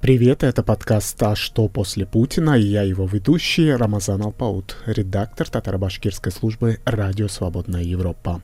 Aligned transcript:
Привет, 0.00 0.44
это 0.44 0.62
подкаст 0.62 1.20
«А 1.22 1.34
что 1.34 1.68
после 1.68 2.04
Путина?» 2.04 2.56
и 2.56 2.62
я 2.62 2.82
его 2.82 3.06
ведущий 3.06 3.72
Рамазан 3.72 4.22
Алпаут, 4.22 4.76
редактор 4.84 5.48
татаро-башкирской 5.48 6.30
службы 6.30 6.78
«Радио 6.84 7.28
Свободная 7.28 7.82
Европа». 7.82 8.42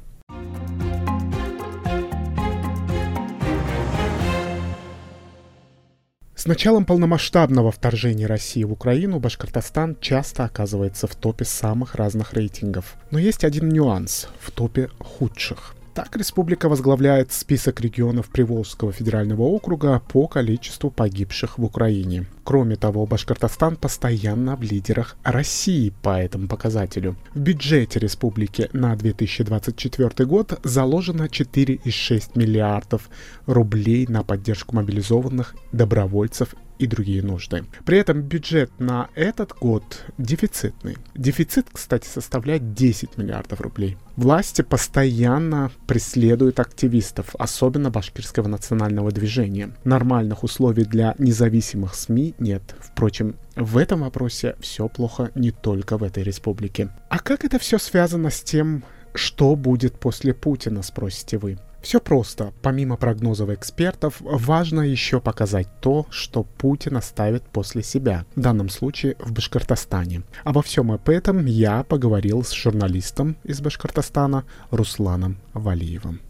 С 6.34 6.46
началом 6.46 6.86
полномасштабного 6.86 7.70
вторжения 7.70 8.26
России 8.26 8.64
в 8.64 8.72
Украину 8.72 9.20
Башкортостан 9.20 9.96
часто 10.00 10.44
оказывается 10.44 11.06
в 11.06 11.14
топе 11.14 11.44
самых 11.44 11.94
разных 11.94 12.32
рейтингов. 12.32 12.96
Но 13.10 13.18
есть 13.18 13.44
один 13.44 13.68
нюанс– 13.68 14.26
в 14.40 14.50
топе 14.50 14.88
худших– 14.98 15.76
так, 15.94 16.16
республика 16.16 16.68
возглавляет 16.68 17.32
список 17.32 17.80
регионов 17.80 18.28
Приволжского 18.28 18.92
федерального 18.92 19.42
округа 19.42 20.00
по 20.08 20.26
количеству 20.26 20.90
погибших 20.90 21.58
в 21.58 21.64
Украине. 21.64 22.26
Кроме 22.44 22.76
того, 22.76 23.06
Башкортостан 23.06 23.76
постоянно 23.76 24.56
в 24.56 24.62
лидерах 24.62 25.16
России 25.22 25.92
по 26.02 26.18
этому 26.18 26.48
показателю. 26.48 27.16
В 27.34 27.40
бюджете 27.40 27.98
республики 27.98 28.70
на 28.72 28.96
2024 28.96 30.26
год 30.26 30.58
заложено 30.64 31.24
4,6 31.24 32.30
миллиардов 32.34 33.10
рублей 33.46 34.06
на 34.08 34.22
поддержку 34.22 34.74
мобилизованных 34.76 35.54
добровольцев 35.72 36.54
и 36.82 36.86
другие 36.86 37.22
нужды. 37.22 37.64
При 37.84 37.98
этом 37.98 38.22
бюджет 38.22 38.70
на 38.78 39.08
этот 39.14 39.52
год 39.58 40.04
дефицитный. 40.18 40.96
Дефицит, 41.14 41.68
кстати, 41.72 42.06
составляет 42.06 42.74
10 42.74 43.16
миллиардов 43.18 43.60
рублей. 43.60 43.96
Власти 44.16 44.62
постоянно 44.62 45.70
преследуют 45.86 46.60
активистов, 46.60 47.34
особенно 47.38 47.90
башкирского 47.90 48.48
национального 48.48 49.12
движения. 49.12 49.70
Нормальных 49.84 50.42
условий 50.42 50.84
для 50.84 51.14
независимых 51.18 51.94
СМИ 51.94 52.34
нет. 52.38 52.74
Впрочем, 52.80 53.36
в 53.54 53.78
этом 53.78 54.00
вопросе 54.00 54.56
все 54.60 54.88
плохо 54.88 55.30
не 55.34 55.50
только 55.50 55.96
в 55.98 56.02
этой 56.02 56.24
республике. 56.24 56.90
А 57.08 57.18
как 57.20 57.44
это 57.44 57.58
все 57.58 57.78
связано 57.78 58.30
с 58.30 58.42
тем, 58.42 58.82
что 59.14 59.54
будет 59.56 59.98
после 59.98 60.34
Путина, 60.34 60.82
спросите 60.82 61.38
вы? 61.38 61.58
Все 61.82 62.00
просто. 62.00 62.52
Помимо 62.62 62.96
прогнозов 62.96 63.50
экспертов, 63.50 64.16
важно 64.20 64.82
еще 64.82 65.20
показать 65.20 65.68
то, 65.80 66.06
что 66.10 66.44
Путин 66.44 66.96
оставит 66.96 67.42
после 67.42 67.82
себя, 67.82 68.24
в 68.36 68.40
данном 68.40 68.68
случае 68.68 69.16
в 69.18 69.32
Башкортостане. 69.32 70.22
Обо 70.44 70.62
всем 70.62 70.92
об 70.92 71.08
этом 71.08 71.44
я 71.44 71.82
поговорил 71.82 72.44
с 72.44 72.52
журналистом 72.52 73.36
из 73.42 73.60
Башкортостана 73.60 74.44
Русланом 74.70 75.38
Валиевым. 75.54 76.20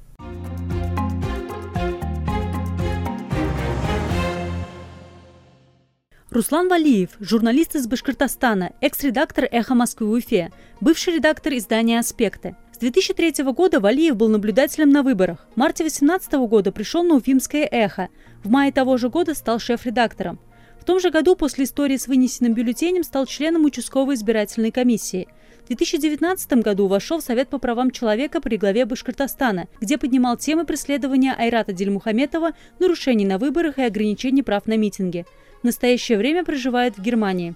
Руслан 6.31 6.71
Валиев, 6.71 7.11
журналист 7.21 7.77
из 7.77 7.87
Башкортостана, 7.87 8.73
экс-редактор 8.81 9.47
«Эхо 9.51 9.75
Москвы» 9.75 10.07
в 10.07 10.13
Уфе, 10.13 10.51
бывший 10.81 11.17
редактор 11.17 11.53
издания 11.53 11.99
«Аспекты». 11.99 12.57
2003 12.83 13.45
года 13.53 13.79
Валиев 13.79 14.17
был 14.17 14.29
наблюдателем 14.29 14.91
на 14.91 15.05
выборах. 15.05 15.47
В 15.55 15.57
марте 15.57 15.85
2018 15.85 16.33
года 16.33 16.73
пришел 16.73 17.05
на 17.05 17.15
Уфимское 17.15 17.65
эхо. 17.71 18.09
В 18.43 18.51
мае 18.51 18.73
того 18.73 18.97
же 18.97 19.09
года 19.09 19.37
стал 19.37 19.61
шеф-редактором. 19.61 20.41
В 20.81 20.85
том 20.85 20.99
же 20.99 21.13
году 21.13 21.37
после 21.37 21.63
истории 21.63 21.97
с 21.97 22.09
вынесенным 22.09 22.55
бюллетенем 22.55 23.05
стал 23.05 23.27
членом 23.27 23.67
участковой 23.67 24.17
избирательной 24.17 24.73
комиссии. 24.73 25.29
В 25.63 25.69
2019 25.69 26.55
году 26.55 26.89
вошел 26.89 27.21
в 27.21 27.23
Совет 27.23 27.51
по 27.51 27.59
правам 27.59 27.93
человека 27.93 28.41
при 28.41 28.57
главе 28.57 28.85
Башкортостана, 28.85 29.69
где 29.81 29.97
поднимал 29.97 30.37
темы 30.37 30.65
преследования 30.65 31.37
Айрата 31.39 31.73
Дельмухаметова, 31.73 32.51
нарушений 32.81 33.25
на 33.25 33.39
выборах 33.39 33.79
и 33.79 33.83
ограничений 33.83 34.43
прав 34.43 34.67
на 34.67 34.77
митинги. 34.77 35.25
В 35.61 35.65
настоящее 35.67 36.19
время 36.19 36.43
проживает 36.45 36.99
в 36.99 37.01
Германии. 37.01 37.55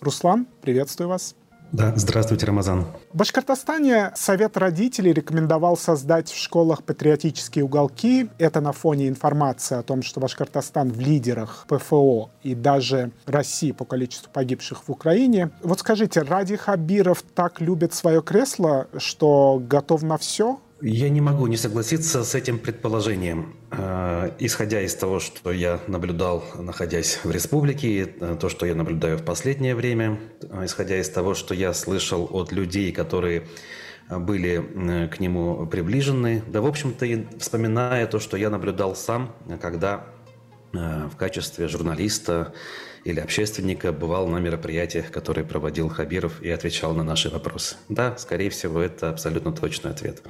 Руслан, 0.00 0.46
приветствую 0.60 1.08
вас. 1.08 1.34
Да, 1.72 1.92
здравствуйте, 1.96 2.46
Рамазан. 2.46 2.86
В 3.12 3.16
Башкортостане 3.16 4.12
Совет 4.14 4.56
родителей 4.56 5.12
рекомендовал 5.12 5.76
создать 5.76 6.30
в 6.30 6.38
школах 6.38 6.84
патриотические 6.84 7.64
уголки. 7.64 8.30
Это 8.38 8.60
на 8.60 8.72
фоне 8.72 9.08
информации 9.08 9.76
о 9.76 9.82
том, 9.82 10.02
что 10.02 10.20
Башкортостан 10.20 10.92
в 10.92 11.00
лидерах 11.00 11.66
ПФО 11.68 12.30
и 12.42 12.54
даже 12.54 13.10
России 13.26 13.72
по 13.72 13.84
количеству 13.84 14.30
погибших 14.32 14.86
в 14.86 14.90
Украине. 14.92 15.50
Вот 15.62 15.80
скажите, 15.80 16.22
Ради 16.22 16.56
Хабиров 16.56 17.22
так 17.34 17.60
любит 17.60 17.92
свое 17.92 18.22
кресло, 18.22 18.86
что 18.96 19.60
готов 19.62 20.02
на 20.02 20.18
все? 20.18 20.60
Я 20.82 21.08
не 21.08 21.22
могу 21.22 21.46
не 21.46 21.56
согласиться 21.56 22.22
с 22.22 22.34
этим 22.34 22.58
предположением. 22.58 23.56
Э, 23.70 24.32
исходя 24.38 24.82
из 24.82 24.94
того, 24.94 25.20
что 25.20 25.50
я 25.50 25.80
наблюдал, 25.86 26.44
находясь 26.58 27.18
в 27.24 27.30
республике, 27.30 28.02
э, 28.04 28.36
то, 28.38 28.50
что 28.50 28.66
я 28.66 28.74
наблюдаю 28.74 29.16
в 29.16 29.24
последнее 29.24 29.74
время, 29.74 30.20
э, 30.42 30.66
исходя 30.66 30.98
из 30.98 31.08
того, 31.08 31.32
что 31.32 31.54
я 31.54 31.72
слышал 31.72 32.28
от 32.30 32.52
людей, 32.52 32.92
которые 32.92 33.46
были 34.10 35.08
к 35.08 35.18
нему 35.18 35.66
приближены, 35.66 36.42
да, 36.46 36.60
в 36.60 36.66
общем-то, 36.66 37.06
и 37.06 37.24
вспоминая 37.38 38.06
то, 38.06 38.20
что 38.20 38.36
я 38.36 38.50
наблюдал 38.50 38.94
сам, 38.94 39.34
когда 39.60 40.04
в 40.72 41.16
качестве 41.16 41.66
журналиста 41.66 42.54
или 43.02 43.18
общественника 43.18 43.90
бывал 43.90 44.28
на 44.28 44.38
мероприятиях, 44.38 45.10
которые 45.10 45.44
проводил 45.44 45.88
Хабиров 45.88 46.40
и 46.40 46.50
отвечал 46.50 46.94
на 46.94 47.02
наши 47.02 47.30
вопросы. 47.30 47.76
Да, 47.88 48.16
скорее 48.16 48.50
всего, 48.50 48.80
это 48.80 49.10
абсолютно 49.10 49.50
точный 49.50 49.90
ответ. 49.90 50.22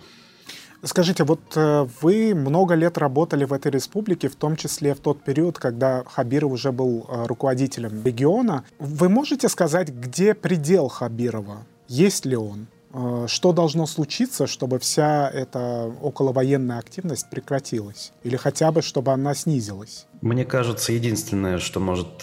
Скажите, 0.83 1.25
вот 1.25 1.41
э, 1.57 1.87
вы 2.03 2.35
много 2.35 2.75
лет 2.75 2.99
работали 2.99 3.45
в 3.45 3.53
этой 3.53 3.73
республике, 3.73 4.29
в 4.29 4.37
том 4.37 4.57
числе 4.57 4.95
в 4.95 5.01
тот 5.01 5.23
период, 5.23 5.59
когда 5.59 6.05
Хабиров 6.05 6.53
уже 6.53 6.71
был 6.71 7.07
э, 7.09 7.27
руководителем 7.27 8.03
региона. 8.05 8.65
Вы 8.79 9.09
можете 9.09 9.49
сказать, 9.49 9.89
где 9.89 10.35
предел 10.35 10.89
Хабирова? 10.89 11.65
Есть 11.89 12.27
ли 12.27 12.37
он? 12.37 12.67
Э, 12.93 13.25
что 13.27 13.53
должно 13.53 13.87
случиться, 13.87 14.47
чтобы 14.47 14.79
вся 14.79 15.31
эта 15.31 15.91
околовоенная 16.03 16.79
активность 16.79 17.31
прекратилась? 17.31 18.13
Или 18.23 18.37
хотя 18.37 18.71
бы, 18.71 18.83
чтобы 18.83 19.13
она 19.13 19.35
снизилась? 19.35 20.07
Мне 20.21 20.45
кажется, 20.45 20.93
единственное, 20.93 21.59
что 21.59 21.81
может 21.81 22.23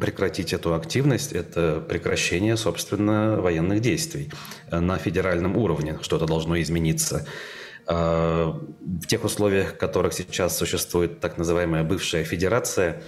прекратить 0.00 0.54
эту 0.54 0.74
активность, 0.74 1.32
это 1.32 1.84
прекращение, 1.86 2.56
собственно, 2.56 3.40
военных 3.40 3.80
действий 3.80 4.30
на 4.70 4.96
федеральном 4.96 5.56
уровне. 5.56 5.98
Что-то 6.00 6.26
должно 6.26 6.60
измениться. 6.60 7.26
Э, 7.86 8.52
в 8.80 9.06
тех 9.06 9.24
условиях, 9.24 9.74
в 9.74 9.76
которых 9.76 10.12
сейчас 10.12 10.56
существует 10.56 11.20
так 11.20 11.36
называемая 11.36 11.84
бывшая 11.84 12.24
федерация, 12.24 13.02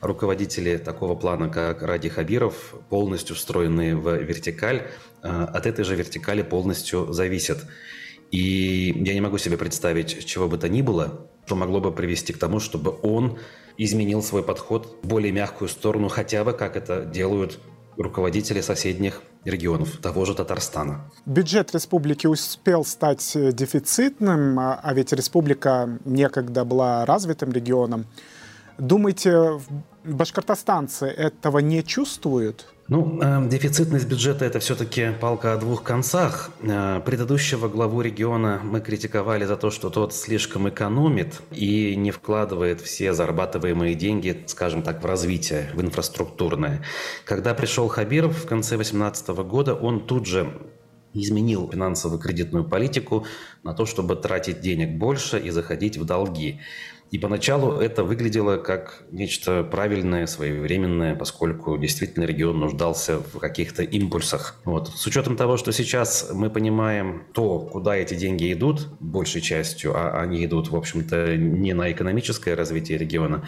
руководители 0.00 0.76
такого 0.76 1.14
плана, 1.14 1.48
как 1.48 1.82
Ради 1.82 2.08
Хабиров, 2.08 2.74
полностью 2.88 3.34
встроены 3.34 3.96
в 3.96 4.16
вертикаль, 4.16 4.88
э, 5.22 5.28
от 5.28 5.66
этой 5.66 5.84
же 5.84 5.96
вертикали 5.96 6.42
полностью 6.42 7.12
зависят. 7.12 7.64
И 8.30 8.94
я 8.96 9.14
не 9.14 9.20
могу 9.20 9.38
себе 9.38 9.56
представить 9.58 10.24
чего 10.24 10.48
бы 10.48 10.56
то 10.56 10.68
ни 10.68 10.82
было, 10.82 11.28
что 11.46 11.56
могло 11.56 11.80
бы 11.80 11.92
привести 11.92 12.32
к 12.32 12.38
тому, 12.38 12.60
чтобы 12.60 12.96
он 13.02 13.38
изменил 13.76 14.22
свой 14.22 14.42
подход 14.42 14.98
в 15.02 15.06
более 15.06 15.32
мягкую 15.32 15.68
сторону, 15.68 16.08
хотя 16.08 16.44
бы 16.44 16.52
как 16.52 16.76
это 16.76 17.04
делают 17.04 17.58
руководители 17.96 18.60
соседних 18.60 19.22
регионов, 19.44 19.98
того 19.98 20.24
же 20.24 20.34
Татарстана. 20.34 21.00
Бюджет 21.26 21.74
республики 21.74 22.26
успел 22.26 22.84
стать 22.84 23.36
э, 23.36 23.52
дефицитным, 23.52 24.58
а, 24.58 24.80
а 24.82 24.94
ведь 24.94 25.12
республика 25.12 25.98
некогда 26.04 26.64
была 26.64 27.04
развитым 27.04 27.52
регионом. 27.52 28.06
Думаете, 28.78 29.60
башкортостанцы 30.04 31.06
этого 31.06 31.58
не 31.58 31.82
чувствуют? 31.82 32.66
Ну, 32.92 33.18
э, 33.22 33.48
дефицитность 33.48 34.06
бюджета– 34.06 34.44
это 34.48 34.60
все-таки 34.60 35.12
палка 35.18 35.54
о 35.54 35.56
двух 35.56 35.82
концах. 35.82 36.50
Э, 36.60 37.00
предыдущего 37.00 37.66
главу 37.66 38.02
региона 38.02 38.60
мы 38.62 38.82
критиковали 38.82 39.46
за 39.46 39.56
то, 39.56 39.70
что 39.70 39.88
тот 39.88 40.12
слишком 40.12 40.68
экономит 40.68 41.40
и 41.52 41.96
не 41.96 42.10
вкладывает 42.10 42.82
все 42.82 43.14
зарабатываемые 43.14 43.94
деньги, 43.94 44.44
скажем 44.46 44.82
так, 44.82 45.02
в 45.02 45.06
развитие, 45.06 45.70
в 45.72 45.80
инфраструктурное. 45.80 46.84
Когда 47.24 47.54
пришел 47.54 47.88
Хабиров 47.88 48.36
в 48.44 48.46
конце 48.46 48.76
2018 48.76 49.28
года, 49.28 49.74
он 49.74 50.00
тут 50.00 50.26
же 50.26 50.52
изменил 51.14 51.70
финансово-кредитную 51.70 52.64
политику 52.64 53.26
на 53.62 53.74
то, 53.74 53.86
чтобы 53.86 54.16
тратить 54.16 54.60
денег 54.60 54.98
больше 54.98 55.38
и 55.38 55.50
заходить 55.50 55.96
в 55.96 56.04
долги. 56.04 56.60
И 57.12 57.18
поначалу 57.18 57.78
это 57.78 58.04
выглядело 58.04 58.56
как 58.56 59.04
нечто 59.10 59.62
правильное, 59.64 60.26
своевременное, 60.26 61.14
поскольку 61.14 61.76
действительно 61.76 62.24
регион 62.24 62.58
нуждался 62.58 63.18
в 63.18 63.38
каких-то 63.38 63.82
импульсах. 63.82 64.58
Вот. 64.64 64.88
С 64.88 65.06
учетом 65.06 65.36
того, 65.36 65.58
что 65.58 65.72
сейчас 65.72 66.30
мы 66.32 66.48
понимаем 66.48 67.24
то, 67.34 67.58
куда 67.58 67.96
эти 67.96 68.14
деньги 68.14 68.50
идут, 68.50 68.88
большей 68.98 69.42
частью, 69.42 69.94
а 69.94 70.22
они 70.22 70.42
идут, 70.46 70.70
в 70.70 70.76
общем-то, 70.76 71.36
не 71.36 71.74
на 71.74 71.92
экономическое 71.92 72.54
развитие 72.54 72.96
региона, 72.96 73.46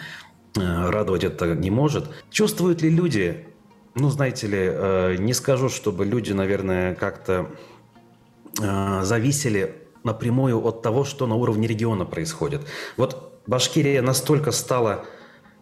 э, 0.55 0.61
радовать 0.61 1.23
это 1.23 1.55
не 1.55 1.71
может. 1.71 2.07
Чувствуют 2.29 2.83
ли 2.83 2.91
люди 2.91 3.47
ну, 3.95 4.09
знаете 4.09 4.47
ли, 4.47 4.59
э, 4.61 5.15
не 5.17 5.33
скажу, 5.33 5.69
чтобы 5.69 6.05
люди, 6.05 6.33
наверное, 6.33 6.95
как-то 6.95 7.51
э, 8.61 9.01
зависели 9.03 9.75
напрямую 10.03 10.63
от 10.65 10.81
того, 10.81 11.05
что 11.05 11.27
на 11.27 11.35
уровне 11.35 11.67
региона 11.67 12.05
происходит. 12.05 12.61
Вот 12.97 13.41
Башкирия 13.47 14.01
настолько 14.01 14.51
стала 14.51 15.05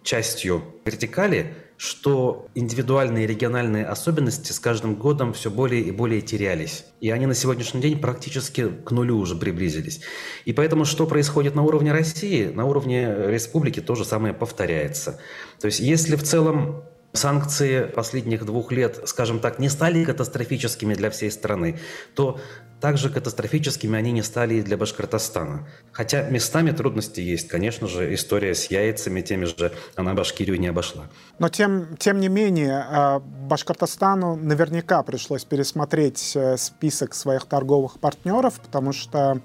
частью 0.01 0.63
вертикали, 0.83 1.55
что 1.77 2.47
индивидуальные 2.55 3.27
региональные 3.27 3.85
особенности 3.85 4.51
с 4.51 4.59
каждым 4.59 4.95
годом 4.95 5.33
все 5.33 5.51
более 5.51 5.81
и 5.81 5.91
более 5.91 6.21
терялись. 6.21 6.85
И 7.01 7.09
они 7.09 7.25
на 7.25 7.35
сегодняшний 7.35 7.81
день 7.81 7.99
практически 7.99 8.67
к 8.69 8.91
нулю 8.91 9.17
уже 9.17 9.35
приблизились. 9.35 10.01
И 10.45 10.53
поэтому, 10.53 10.85
что 10.85 11.05
происходит 11.05 11.55
на 11.55 11.63
уровне 11.63 11.91
России, 11.91 12.47
на 12.47 12.65
уровне 12.65 13.13
республики 13.27 13.79
то 13.79 13.95
же 13.95 14.05
самое 14.05 14.33
повторяется. 14.33 15.19
То 15.59 15.67
есть, 15.67 15.79
если 15.79 16.15
в 16.15 16.23
целом 16.23 16.83
санкции 17.13 17.85
последних 17.85 18.45
двух 18.45 18.71
лет, 18.71 19.01
скажем 19.05 19.39
так, 19.39 19.59
не 19.59 19.69
стали 19.69 20.03
катастрофическими 20.03 20.95
для 20.95 21.09
всей 21.09 21.31
страны, 21.31 21.79
то 22.15 22.39
также 22.81 23.09
катастрофическими 23.09 23.97
они 23.97 24.11
не 24.11 24.23
стали 24.23 24.55
и 24.55 24.61
для 24.61 24.75
Башкортостана. 24.75 25.65
Хотя 25.93 26.23
местами 26.29 26.71
трудности 26.71 27.21
есть. 27.21 27.47
Конечно 27.47 27.87
же, 27.87 28.13
история 28.13 28.53
с 28.53 28.65
яйцами 28.65 29.21
теми 29.21 29.45
же, 29.45 29.71
она 29.95 30.13
Башкирию 30.13 30.59
не 30.59 30.67
обошла. 30.67 31.05
Но 31.39 31.47
тем, 31.47 31.95
тем 31.97 32.19
не 32.19 32.27
менее, 32.27 32.85
а, 32.85 33.19
Башкортостану 33.19 34.35
наверняка 34.35 35.01
пришлось 35.03 35.45
пересмотреть 35.45 36.33
э, 36.35 36.57
список 36.57 37.13
своих 37.13 37.45
торговых 37.45 37.99
партнеров, 37.99 38.59
потому 38.59 38.91
что 38.91 39.39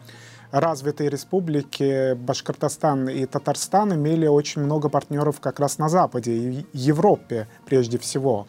развитые 0.50 1.10
республики 1.10 2.14
Башкортостан 2.14 3.08
и 3.08 3.26
Татарстан 3.26 3.94
имели 3.94 4.26
очень 4.26 4.62
много 4.62 4.88
партнеров 4.88 5.40
как 5.40 5.60
раз 5.60 5.78
на 5.78 5.88
Западе, 5.88 6.32
и 6.32 6.66
Европе 6.72 7.48
прежде 7.66 7.98
всего. 7.98 8.46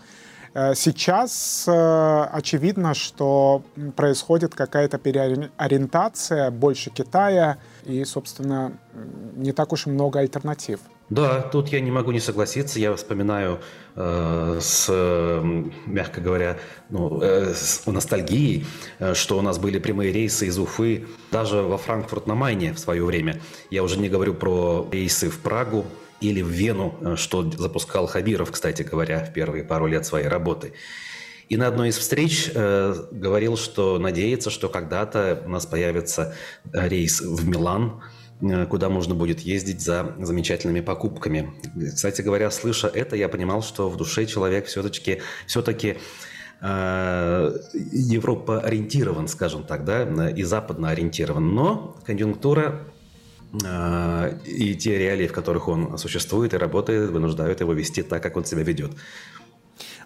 Э, 0.53 0.73
сейчас 0.75 1.65
э, 1.67 2.23
очевидно, 2.31 2.93
что 2.93 3.63
происходит 3.95 4.55
какая-то 4.55 4.97
переориентация, 4.97 6.51
больше 6.51 6.89
Китая 6.89 7.57
и, 7.85 8.03
собственно, 8.05 8.73
не 9.35 9.51
так 9.51 9.71
уж 9.73 9.85
много 9.85 10.19
альтернатив. 10.19 10.79
Да, 11.09 11.41
тут 11.41 11.69
я 11.69 11.79
не 11.79 11.91
могу 11.91 12.11
не 12.11 12.19
согласиться. 12.19 12.79
Я 12.79 12.95
вспоминаю 12.95 13.59
э, 13.95 14.59
с, 14.61 14.89
мягко 15.87 16.21
говоря, 16.21 16.59
ну, 16.89 17.19
э, 17.21 17.53
с 17.55 17.85
ностальгией, 17.87 18.65
э, 18.99 19.15
что 19.15 19.39
у 19.39 19.41
нас 19.41 19.57
были 19.57 19.79
прямые 19.79 20.11
рейсы 20.11 20.45
из 20.45 20.59
Уфы 20.59 21.07
даже 21.31 21.63
во 21.63 21.77
Франкфурт 21.77 22.27
на 22.27 22.35
Майне 22.35 22.73
в 22.73 22.79
свое 22.79 23.03
время. 23.03 23.41
Я 23.71 23.81
уже 23.83 23.97
не 23.97 24.07
говорю 24.07 24.35
про 24.35 24.87
рейсы 24.91 25.29
в 25.29 25.39
Прагу 25.39 25.85
или 26.21 26.41
в 26.41 26.49
Вену, 26.49 26.95
э, 27.01 27.15
что 27.15 27.49
запускал 27.49 28.05
Хабиров, 28.05 28.51
кстати 28.51 28.83
говоря, 28.83 29.25
в 29.25 29.33
первые 29.33 29.63
пару 29.63 29.87
лет 29.87 30.05
своей 30.05 30.27
работы. 30.27 30.73
И 31.47 31.57
на 31.57 31.67
одной 31.67 31.89
из 31.89 31.97
встреч 31.97 32.51
э, 32.53 32.93
говорил, 33.11 33.57
что 33.57 33.97
надеется, 33.97 34.51
что 34.51 34.69
когда-то 34.69 35.41
у 35.45 35.49
нас 35.49 35.65
появится 35.65 36.35
э, 36.71 36.87
рейс 36.87 37.21
в 37.21 37.47
Милан, 37.47 38.03
куда 38.69 38.89
можно 38.89 39.15
будет 39.15 39.41
ездить 39.41 39.81
за 39.81 40.15
замечательными 40.19 40.79
покупками. 40.79 41.51
Кстати 41.93 42.21
говоря, 42.21 42.49
слыша 42.51 42.87
это, 42.87 43.15
я 43.15 43.27
понимал, 43.27 43.61
что 43.61 43.89
в 43.89 43.97
душе 43.97 44.25
человек 44.25 44.67
все-таки 44.67 45.21
все-таки 45.45 45.97
э, 46.61 47.51
Европа 47.73 48.61
ориентирован, 48.61 49.27
скажем 49.27 49.63
так, 49.63 49.83
да, 49.83 50.29
и 50.29 50.43
западно 50.43 50.89
ориентирован. 50.89 51.53
Но 51.53 51.97
конъюнктура 52.05 52.81
э, 53.61 54.37
и 54.45 54.73
те 54.75 54.97
реалии, 54.97 55.27
в 55.27 55.33
которых 55.33 55.67
он 55.67 55.97
существует 55.97 56.53
и 56.53 56.57
работает, 56.57 57.09
вынуждают 57.09 57.59
его 57.59 57.73
вести 57.73 58.03
так, 58.03 58.23
как 58.23 58.37
он 58.37 58.45
себя 58.45 58.63
ведет. 58.63 58.91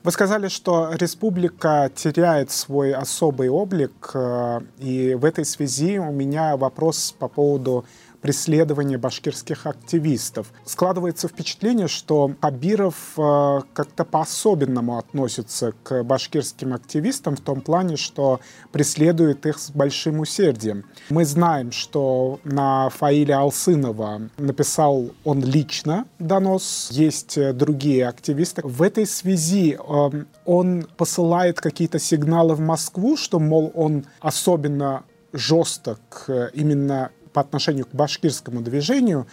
Вы 0.03 0.11
сказали, 0.11 0.49
что 0.49 0.91
республика 0.95 1.89
теряет 1.95 2.51
свой 2.51 2.93
особый 2.93 3.49
облик, 3.49 4.11
э, 4.13 4.59
и 4.79 5.13
в 5.13 5.23
этой 5.23 5.45
связи 5.45 5.97
у 5.99 6.11
меня 6.11 6.57
вопрос 6.57 7.15
по 7.17 7.27
поводу 7.27 7.85
преследования 8.23 8.97
башкирских 8.97 9.67
активистов. 9.67 10.47
Складывается 10.63 11.27
впечатление, 11.27 11.89
что 11.89 12.31
Хабиров 12.41 12.95
э, 13.17 13.59
как-то 13.73 14.05
по-особенному 14.05 14.97
относится 14.97 15.73
к 15.83 16.03
башкирским 16.03 16.73
активистам 16.73 17.35
в 17.35 17.41
том 17.41 17.59
плане, 17.59 17.97
что 17.97 18.39
преследует 18.71 19.45
их 19.45 19.59
с 19.59 19.71
большим 19.71 20.21
усердием. 20.21 20.85
Мы 21.09 21.25
знаем, 21.25 21.73
что 21.73 22.39
на 22.45 22.89
Фаиля 22.91 23.39
Алсынова 23.39 24.29
написал 24.37 25.09
он 25.25 25.43
лично 25.43 26.05
донос, 26.17 26.91
есть 26.91 27.37
э, 27.37 27.51
другие 27.51 28.07
активисты. 28.07 28.61
В 28.63 28.81
этой 28.83 29.05
связи 29.05 29.77
э, 29.77 30.09
он 30.45 30.87
посылает 30.95 31.59
какие-то 31.59 31.99
сигналы 31.99 32.55
в 32.55 32.61
Москву, 32.61 33.17
что, 33.17 33.39
мол, 33.39 33.69
он 33.75 34.05
особенно 34.21 35.03
жесток 35.33 36.29
именно 36.53 37.09
по 37.33 37.41
отношению 37.41 37.85
к 37.85 37.93
башкирскому 37.93 38.61
движению, 38.61 39.27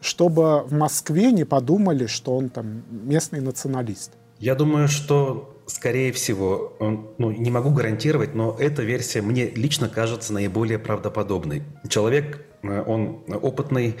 чтобы 0.00 0.62
в 0.62 0.72
Москве 0.72 1.32
не 1.32 1.44
подумали, 1.44 2.06
что 2.06 2.36
он 2.36 2.48
там 2.48 2.82
местный 2.90 3.40
националист? 3.40 4.12
Я 4.38 4.54
думаю, 4.54 4.88
что 4.88 5.54
скорее 5.66 6.12
всего, 6.12 6.72
ну, 7.18 7.30
не 7.30 7.50
могу 7.50 7.70
гарантировать, 7.70 8.34
но 8.34 8.56
эта 8.58 8.82
версия 8.82 9.22
мне 9.22 9.50
лично 9.50 9.88
кажется 9.88 10.32
наиболее 10.32 10.78
правдоподобной. 10.78 11.62
Человек, 11.88 12.44
э, 12.62 12.82
он 12.86 13.22
опытный, 13.28 13.96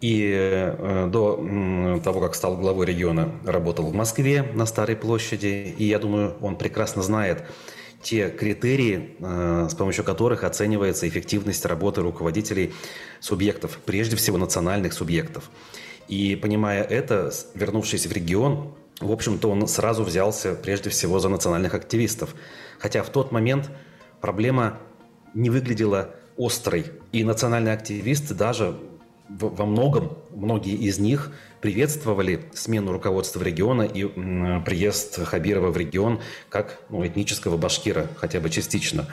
и 0.00 0.32
э, 0.32 1.08
до 1.12 2.00
того, 2.02 2.20
как 2.20 2.34
стал 2.34 2.56
главой 2.56 2.86
региона, 2.86 3.32
работал 3.44 3.86
в 3.86 3.94
Москве 3.94 4.42
на 4.54 4.64
Старой 4.64 4.96
площади. 4.96 5.74
И 5.76 5.84
я 5.84 5.98
думаю, 5.98 6.36
он 6.40 6.56
прекрасно 6.56 7.02
знает, 7.02 7.44
те 8.02 8.30
критерии, 8.30 9.16
э, 9.18 9.68
с 9.70 9.74
помощью 9.74 10.04
которых 10.04 10.44
оценивается 10.44 11.08
эффективность 11.08 11.64
работы 11.66 12.00
руководителей 12.00 12.72
субъектов, 13.20 13.78
прежде 13.84 14.16
всего 14.16 14.38
национальных 14.38 14.92
субъектов. 14.92 15.50
И 16.08 16.34
понимая 16.36 16.82
это, 16.82 17.32
вернувшись 17.54 18.06
в 18.06 18.12
регион, 18.12 18.74
в 19.00 19.12
общем-то, 19.12 19.50
он 19.50 19.66
сразу 19.66 20.02
взялся 20.02 20.54
прежде 20.54 20.90
всего 20.90 21.18
за 21.20 21.28
национальных 21.28 21.74
активистов. 21.74 22.34
Хотя 22.78 23.02
в 23.02 23.10
тот 23.10 23.32
момент 23.32 23.70
проблема 24.20 24.78
не 25.32 25.48
выглядела 25.48 26.14
острой. 26.36 26.86
И 27.12 27.24
национальные 27.24 27.74
активисты 27.74 28.34
даже 28.34 28.76
во 29.38 29.64
многом, 29.64 30.18
многие 30.30 30.74
из 30.74 30.98
них 30.98 31.30
приветствовали 31.60 32.40
смену 32.52 32.92
руководства 32.92 33.42
региона 33.42 33.82
и 33.82 34.04
приезд 34.64 35.22
Хабирова 35.24 35.70
в 35.70 35.76
регион 35.76 36.20
как 36.48 36.80
ну, 36.88 37.06
этнического 37.06 37.56
башкира, 37.56 38.08
хотя 38.16 38.40
бы 38.40 38.50
частично. 38.50 39.06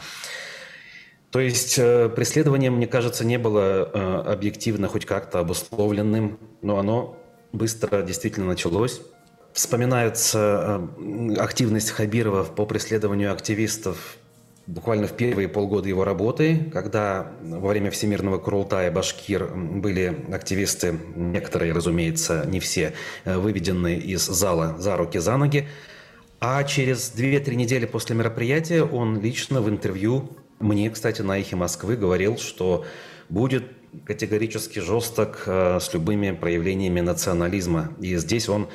То 1.29 1.39
есть 1.39 1.77
э, 1.77 2.09
преследование, 2.09 2.71
мне 2.71 2.87
кажется, 2.87 3.25
не 3.25 3.37
было 3.37 3.89
э, 3.93 4.31
объективно 4.31 4.87
хоть 4.87 5.06
как-то 5.06 5.39
обусловленным, 5.39 6.39
но 6.61 6.80
оно 6.80 7.18
быстро 7.51 8.01
действительно 8.01 8.47
началось. 8.47 9.01
Вспоминается 9.51 10.89
э, 10.97 11.33
активность 11.35 11.92
Хабирова 11.92 12.44
по 12.44 12.65
преследованию 12.65 13.33
активистов 13.33 14.18
буквально 14.68 15.07
в 15.07 15.14
первые 15.14 15.47
полгода 15.47 15.88
его 15.88 16.04
работы, 16.04 16.69
когда 16.74 17.31
во 17.42 17.69
время 17.69 17.90
Всемирного 17.90 18.38
Курултая 18.38 18.92
Башкир 18.92 19.47
были 19.47 20.26
активисты, 20.31 21.00
некоторые, 21.16 21.74
разумеется, 21.74 22.45
не 22.45 22.59
все, 22.59 22.94
э, 23.24 23.38
выведены 23.38 23.95
из 23.95 24.26
зала 24.26 24.76
за 24.78 24.97
руки, 24.97 25.18
за 25.18 25.38
ноги. 25.38 25.68
А 26.40 26.64
через 26.66 27.14
2-3 27.16 27.56
недели 27.56 27.86
после 27.86 28.16
мероприятия 28.16 28.83
он 28.83 29.19
лично 29.19 29.62
в 29.62 29.69
интервью 29.69 30.38
мне, 30.59 30.90
кстати, 30.90 31.21
на 31.21 31.40
«Эхе 31.40 31.56
Москвы» 31.56 31.95
говорил, 31.95 32.38
что 32.38 32.86
будет 33.30 33.64
категорически 34.06 34.80
жесток 34.80 35.44
э, 35.45 35.80
с 35.80 35.94
любыми 35.94 36.31
проявлениями 36.31 37.00
национализма. 37.00 37.94
И 38.00 38.16
здесь 38.18 38.50
он 38.50 38.68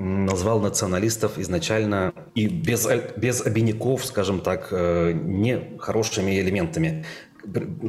назвал 0.00 0.60
националистов 0.60 1.38
изначально 1.38 2.14
и 2.34 2.48
без, 2.48 2.88
без 3.16 3.42
обиняков, 3.42 4.04
скажем 4.04 4.40
так, 4.40 4.68
э, 4.70 5.12
не 5.12 5.78
хорошими 5.78 6.40
элементами. 6.40 7.04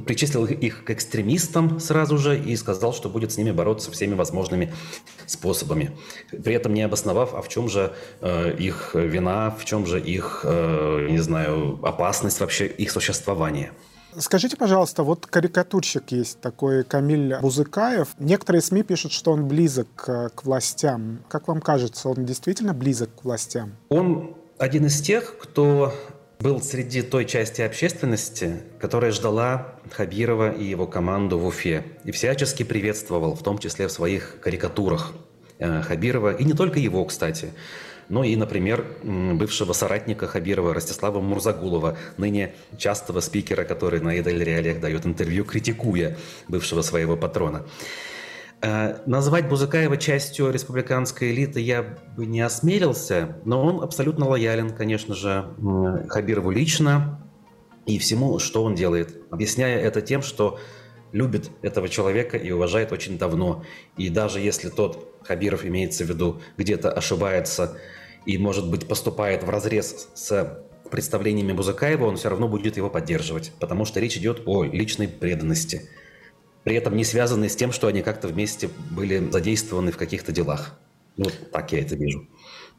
Причислил 0.05 0.45
их 0.45 0.83
к 0.83 0.91
экстремистам 0.91 1.79
сразу 1.79 2.17
же 2.17 2.39
и 2.39 2.55
сказал, 2.55 2.93
что 2.93 3.09
будет 3.09 3.31
с 3.31 3.37
ними 3.37 3.51
бороться 3.51 3.91
всеми 3.91 4.13
возможными 4.13 4.73
способами. 5.25 5.91
При 6.31 6.53
этом 6.53 6.73
не 6.73 6.83
обосновав, 6.83 7.33
а 7.33 7.41
в 7.41 7.47
чем 7.47 7.69
же 7.69 7.93
э, 8.21 8.55
их 8.57 8.91
вина, 8.93 9.51
в 9.51 9.65
чем 9.65 9.85
же 9.85 9.99
их, 9.99 10.41
э, 10.43 11.07
не 11.09 11.19
знаю, 11.19 11.79
опасность 11.83 12.39
вообще 12.39 12.67
их 12.67 12.91
существования. 12.91 13.71
Скажите, 14.17 14.57
пожалуйста, 14.57 15.03
вот 15.03 15.25
карикатурщик 15.25 16.11
есть 16.11 16.41
такой 16.41 16.83
Камиль 16.83 17.37
Бузыкаев. 17.41 18.09
Некоторые 18.19 18.61
СМИ 18.61 18.83
пишут, 18.83 19.11
что 19.11 19.31
он 19.31 19.47
близок 19.47 19.87
к 19.95 20.43
властям. 20.43 21.19
Как 21.29 21.47
вам 21.47 21.61
кажется, 21.61 22.09
он 22.09 22.25
действительно 22.25 22.73
близок 22.73 23.09
к 23.15 23.23
властям? 23.23 23.75
Он 23.89 24.35
один 24.57 24.85
из 24.85 25.01
тех, 25.01 25.37
кто 25.37 25.93
был 26.41 26.61
среди 26.61 27.01
той 27.01 27.25
части 27.25 27.61
общественности, 27.61 28.61
которая 28.79 29.11
ждала 29.11 29.75
Хабирова 29.91 30.51
и 30.51 30.63
его 30.63 30.87
команду 30.87 31.37
в 31.37 31.45
Уфе 31.45 31.85
и 32.03 32.11
всячески 32.11 32.63
приветствовал, 32.63 33.35
в 33.35 33.43
том 33.43 33.59
числе 33.59 33.87
в 33.87 33.91
своих 33.91 34.39
карикатурах 34.41 35.13
э, 35.59 35.81
Хабирова, 35.81 36.33
и 36.33 36.43
не 36.43 36.53
только 36.53 36.79
его, 36.79 37.05
кстати. 37.05 37.51
Ну 38.11 38.23
и, 38.23 38.35
например, 38.35 38.85
бывшего 39.03 39.71
соратника 39.71 40.27
Хабирова 40.27 40.73
Ростислава 40.73 41.21
Мурзагулова, 41.21 41.97
ныне 42.17 42.53
частого 42.77 43.21
спикера, 43.21 43.63
который 43.63 44.01
на 44.01 44.19
Эдель 44.19 44.43
Реалиях 44.43 44.81
дает 44.81 45.05
интервью, 45.05 45.45
критикуя 45.45 46.17
бывшего 46.49 46.81
своего 46.81 47.15
патрона. 47.15 47.65
Э, 48.61 48.97
назвать 49.05 49.47
Бузыкаева 49.47 49.95
частью 49.95 50.51
республиканской 50.51 51.31
элиты 51.31 51.61
я 51.61 51.97
бы 52.17 52.25
не 52.25 52.41
осмелился, 52.41 53.37
но 53.45 53.63
он 53.63 53.81
абсолютно 53.81 54.27
лоялен, 54.27 54.71
конечно 54.71 55.15
же, 55.15 55.45
Хабирову 56.09 56.51
лично 56.51 57.25
и 57.85 57.97
всему, 57.97 58.39
что 58.39 58.65
он 58.65 58.75
делает, 58.75 59.21
объясняя 59.31 59.79
это 59.79 60.01
тем, 60.01 60.21
что 60.21 60.59
любит 61.13 61.49
этого 61.61 61.87
человека 61.87 62.35
и 62.35 62.51
уважает 62.51 62.91
очень 62.91 63.17
давно. 63.17 63.63
И 63.95 64.09
даже 64.09 64.41
если 64.41 64.67
тот, 64.67 65.15
Хабиров 65.23 65.65
имеется 65.65 66.03
в 66.03 66.09
виду, 66.09 66.41
где-то 66.57 66.91
ошибается 66.91 67.77
и, 68.25 68.37
может 68.37 68.69
быть, 68.69 68.87
поступает 68.87 69.43
в 69.43 69.49
разрез 69.49 70.09
с 70.13 70.63
представлениями 70.89 71.53
Бузыкаева, 71.53 72.05
он 72.05 72.17
все 72.17 72.29
равно 72.29 72.47
будет 72.47 72.77
его 72.77 72.89
поддерживать, 72.89 73.51
потому 73.59 73.85
что 73.85 73.99
речь 73.99 74.17
идет 74.17 74.43
о 74.45 74.63
личной 74.63 75.07
преданности, 75.07 75.89
при 76.63 76.75
этом 76.75 76.95
не 76.95 77.03
связанной 77.03 77.49
с 77.49 77.55
тем, 77.55 77.71
что 77.71 77.87
они 77.87 78.01
как-то 78.01 78.27
вместе 78.27 78.69
были 78.91 79.29
задействованы 79.31 79.91
в 79.91 79.97
каких-то 79.97 80.31
делах. 80.31 80.77
Ну, 81.17 81.25
так 81.51 81.71
я 81.71 81.81
это 81.81 81.95
вижу. 81.95 82.27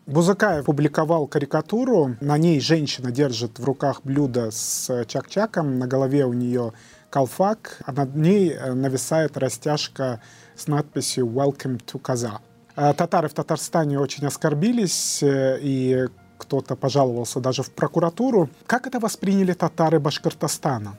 Бузыкаев 0.06 0.64
публиковал 0.64 1.26
карикатуру. 1.28 2.16
На 2.20 2.36
ней 2.36 2.60
женщина 2.60 3.10
держит 3.12 3.58
в 3.58 3.64
руках 3.64 4.00
блюдо 4.02 4.50
с 4.50 5.04
чак-чаком. 5.06 5.78
На 5.78 5.86
голове 5.86 6.24
у 6.26 6.32
нее 6.32 6.72
колфак, 7.10 7.82
а 7.86 7.92
над 7.92 8.16
ней 8.16 8.50
э, 8.50 8.72
нависает 8.72 9.36
растяжка 9.36 10.20
с 10.56 10.66
надписью 10.66 11.26
«Welcome 11.26 11.80
to 11.84 12.00
Каза». 12.00 12.40
Э, 12.76 12.94
татары 12.94 13.28
в 13.28 13.34
Татарстане 13.34 13.98
очень 13.98 14.26
оскорбились, 14.26 15.22
э, 15.22 15.58
и 15.60 16.06
кто-то 16.38 16.74
пожаловался 16.74 17.40
даже 17.40 17.62
в 17.62 17.70
прокуратуру. 17.70 18.48
Как 18.66 18.86
это 18.86 18.98
восприняли 18.98 19.52
татары 19.52 20.00
Башкортостана? 20.00 20.98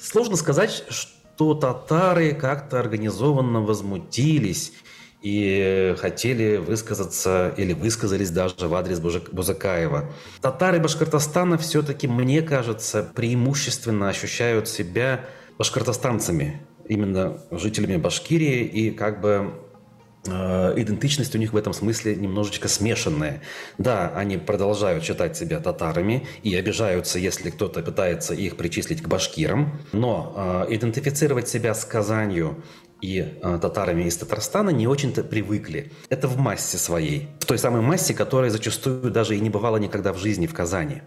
Сложно 0.00 0.36
сказать, 0.36 0.84
что 0.88 1.54
татары 1.54 2.32
как-то 2.32 2.80
организованно 2.80 3.60
возмутились 3.60 4.72
и 5.22 5.94
хотели 5.98 6.56
высказаться 6.56 7.54
или 7.56 7.72
высказались 7.72 8.30
даже 8.30 8.68
в 8.68 8.74
адрес 8.74 9.00
Бузакаева. 9.00 10.10
Татары 10.42 10.80
Башкортостана 10.80 11.56
все-таки, 11.56 12.06
мне 12.06 12.42
кажется, 12.42 13.08
преимущественно 13.14 14.08
ощущают 14.08 14.68
себя 14.68 15.24
башкортостанцами, 15.56 16.60
именно 16.86 17.38
жителями 17.50 17.96
Башкирии, 17.96 18.64
и 18.64 18.90
как 18.90 19.20
бы 19.20 19.63
идентичность 20.26 21.34
у 21.34 21.38
них 21.38 21.52
в 21.52 21.56
этом 21.56 21.72
смысле 21.72 22.16
немножечко 22.16 22.68
смешанная. 22.68 23.42
Да, 23.78 24.12
они 24.14 24.38
продолжают 24.38 25.04
считать 25.04 25.36
себя 25.36 25.60
татарами 25.60 26.26
и 26.42 26.54
обижаются, 26.54 27.18
если 27.18 27.50
кто-то 27.50 27.82
пытается 27.82 28.34
их 28.34 28.56
причислить 28.56 29.02
к 29.02 29.08
башкирам, 29.08 29.78
но 29.92 30.66
э, 30.68 30.74
идентифицировать 30.74 31.48
себя 31.48 31.74
с 31.74 31.84
Казанью 31.84 32.62
и 33.00 33.18
э, 33.20 33.58
татарами 33.60 34.04
из 34.04 34.16
Татарстана 34.16 34.70
не 34.70 34.86
очень-то 34.86 35.22
привыкли. 35.24 35.92
Это 36.08 36.26
в 36.26 36.38
массе 36.38 36.78
своей. 36.78 37.28
В 37.40 37.44
той 37.44 37.58
самой 37.58 37.82
массе, 37.82 38.14
которая 38.14 38.50
зачастую 38.50 39.10
даже 39.10 39.36
и 39.36 39.40
не 39.40 39.50
бывала 39.50 39.76
никогда 39.76 40.12
в 40.12 40.18
жизни 40.18 40.46
в 40.46 40.54
Казани. 40.54 41.02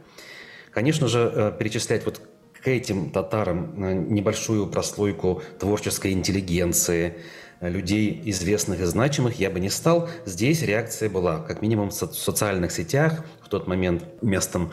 Конечно 0.72 1.08
же, 1.08 1.32
э, 1.34 1.52
перечислять 1.58 2.06
вот 2.06 2.22
к 2.62 2.68
этим 2.68 3.10
татарам 3.10 3.84
э, 3.84 3.94
небольшую 3.94 4.68
прослойку 4.68 5.42
творческой 5.60 6.12
интеллигенции, 6.12 7.16
э, 7.16 7.22
людей 7.62 8.22
известных 8.26 8.82
и 8.82 8.86
значимых 8.86 9.40
я 9.40 9.50
бы 9.50 9.60
не 9.60 9.70
стал. 9.70 10.10
Здесь 10.26 10.62
реакция 10.62 11.10
была, 11.10 11.40
как 11.40 11.62
минимум 11.62 11.90
в 11.90 11.94
социальных 11.94 12.72
сетях. 12.72 13.24
В 13.42 13.50
тот 13.50 13.68
момент 13.68 14.04
местом 14.22 14.72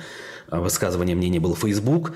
э, 0.51 0.59
высказывания 0.59 1.15
мнений 1.15 1.39
был 1.39 1.55
Facebook. 1.55 2.13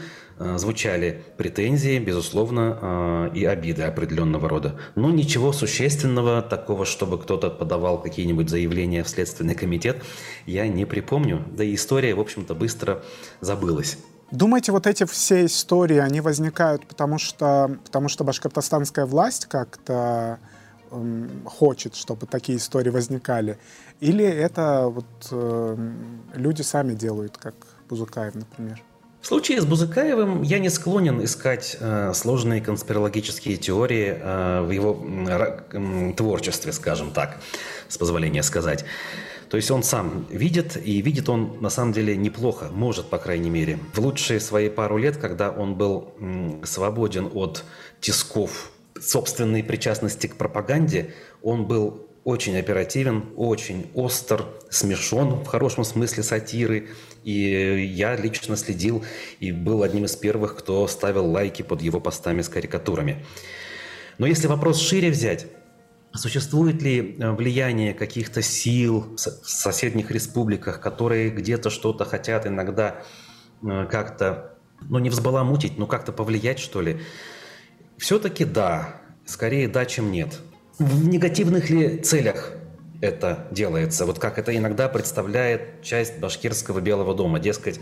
Звучали 0.55 1.25
претензии, 1.37 1.99
безусловно, 1.99 3.29
и 3.35 3.45
обиды 3.45 3.83
определенного 3.83 4.49
рода. 4.49 4.79
Но 4.95 5.11
ничего 5.11 5.53
существенного, 5.53 6.43
такого, 6.43 6.85
чтобы 6.85 7.19
кто-то 7.19 7.51
подавал 7.51 8.01
какие-нибудь 8.01 8.49
заявления 8.49 9.03
в 9.03 9.09
Следственный 9.09 9.57
комитет, 9.57 10.01
я 10.47 10.69
не 10.69 10.85
припомню. 10.85 11.45
Да 11.51 11.65
и 11.65 11.75
история, 11.75 12.15
в 12.15 12.21
общем-то, 12.21 12.55
быстро 12.55 13.03
забылась. 13.41 13.99
Думаете, 14.31 14.71
вот 14.71 14.87
эти 14.87 15.05
все 15.07 15.47
истории, 15.47 15.99
они 15.99 16.21
возникают 16.21 16.87
потому, 16.87 17.19
что, 17.19 17.77
потому 17.87 18.09
что 18.09 18.23
башкортостанская 18.23 19.07
власть 19.07 19.47
как-то 19.47 20.39
хочет, 21.45 21.95
чтобы 21.95 22.27
такие 22.27 22.59
истории 22.59 22.91
возникали? 22.91 23.59
Или 24.01 24.25
это 24.25 24.89
вот 24.89 25.07
э, 25.31 25.77
люди 26.35 26.63
сами 26.63 26.95
делают, 26.95 27.37
как 27.37 27.55
Бузукаев, 27.89 28.35
например? 28.35 28.83
В 29.21 29.27
случае 29.27 29.61
с 29.61 29.67
Бузыкаевым 29.67 30.43
я 30.43 30.59
не 30.59 30.71
склонен 30.71 31.23
искать 31.25 31.77
э, 31.81 32.13
сложные 32.15 32.61
конспирологические 32.61 33.57
теории 33.57 34.17
э, 34.17 34.63
в 34.63 34.71
его 34.71 35.05
э, 35.29 36.13
творчестве, 36.17 36.73
скажем 36.73 37.11
так, 37.11 37.39
с 37.89 37.99
позволения 37.99 38.43
сказать. 38.43 38.85
То 39.51 39.57
есть 39.57 39.71
он 39.71 39.83
сам 39.83 40.27
видит, 40.31 40.77
и 40.83 41.03
видит 41.03 41.29
он 41.29 41.59
на 41.61 41.69
самом 41.69 41.93
деле 41.93 42.17
неплохо, 42.17 42.69
может, 42.71 43.07
по 43.07 43.19
крайней 43.19 43.51
мере. 43.51 43.79
В 43.93 43.99
лучшие 43.99 44.41
свои 44.41 44.69
пару 44.69 44.99
лет, 44.99 45.17
когда 45.17 45.51
он 45.51 45.75
был 45.75 46.13
свободен 46.65 47.29
от 47.35 47.65
тисков 48.01 48.71
собственной 49.01 49.63
причастности 49.63 50.27
к 50.27 50.37
пропаганде, 50.37 51.15
он 51.43 51.67
был 51.67 52.09
очень 52.25 52.59
оперативен, 52.59 53.31
очень 53.37 53.91
остр, 53.95 54.45
смешон 54.69 55.45
в 55.45 55.47
хорошем 55.47 55.85
смысле 55.85 56.23
сатиры. 56.23 56.89
И 57.25 57.91
я 57.95 58.17
лично 58.17 58.57
следил 58.57 59.05
и 59.41 59.51
был 59.51 59.83
одним 59.83 60.05
из 60.05 60.15
первых, 60.15 60.57
кто 60.57 60.87
ставил 60.89 61.31
лайки 61.31 61.63
под 61.63 61.81
его 61.81 62.01
постами 62.01 62.43
с 62.43 62.49
карикатурами. 62.49 63.25
Но 64.19 64.27
если 64.27 64.47
вопрос 64.47 64.81
шире 64.81 65.11
взять, 65.11 65.47
Существует 66.15 66.83
ли 66.83 67.17
э, 67.19 67.33
влияние 67.33 67.93
каких-то 67.93 68.41
сил 68.41 69.15
в 69.17 69.19
соседних 69.19 70.11
республиках, 70.11 70.81
которые 70.81 71.29
где-то 71.29 71.69
что-то 71.69 72.07
хотят 72.07 72.47
иногда 72.47 73.03
э, 73.63 73.87
как-то, 73.91 74.55
ну 74.89 74.99
не 74.99 75.11
взбаламутить, 75.11 75.77
но 75.77 75.87
как-то 75.87 76.13
повлиять, 76.13 76.61
что 76.61 76.81
ли? 76.81 77.01
Все-таки 77.99 78.45
да. 78.45 79.01
Скорее 79.27 79.69
да, 79.69 79.85
чем 79.85 80.11
нет. 80.11 80.41
В 80.79 81.09
негативных 81.09 81.71
ли 81.71 81.99
целях 81.99 82.53
это 83.01 83.49
делается? 83.51 84.07
Вот 84.07 84.19
как 84.19 84.39
это 84.39 84.57
иногда 84.57 84.89
представляет 84.89 85.83
часть 85.83 86.19
башкирского 86.19 86.81
Белого 86.81 87.15
дома. 87.15 87.41
Дескать, 87.41 87.81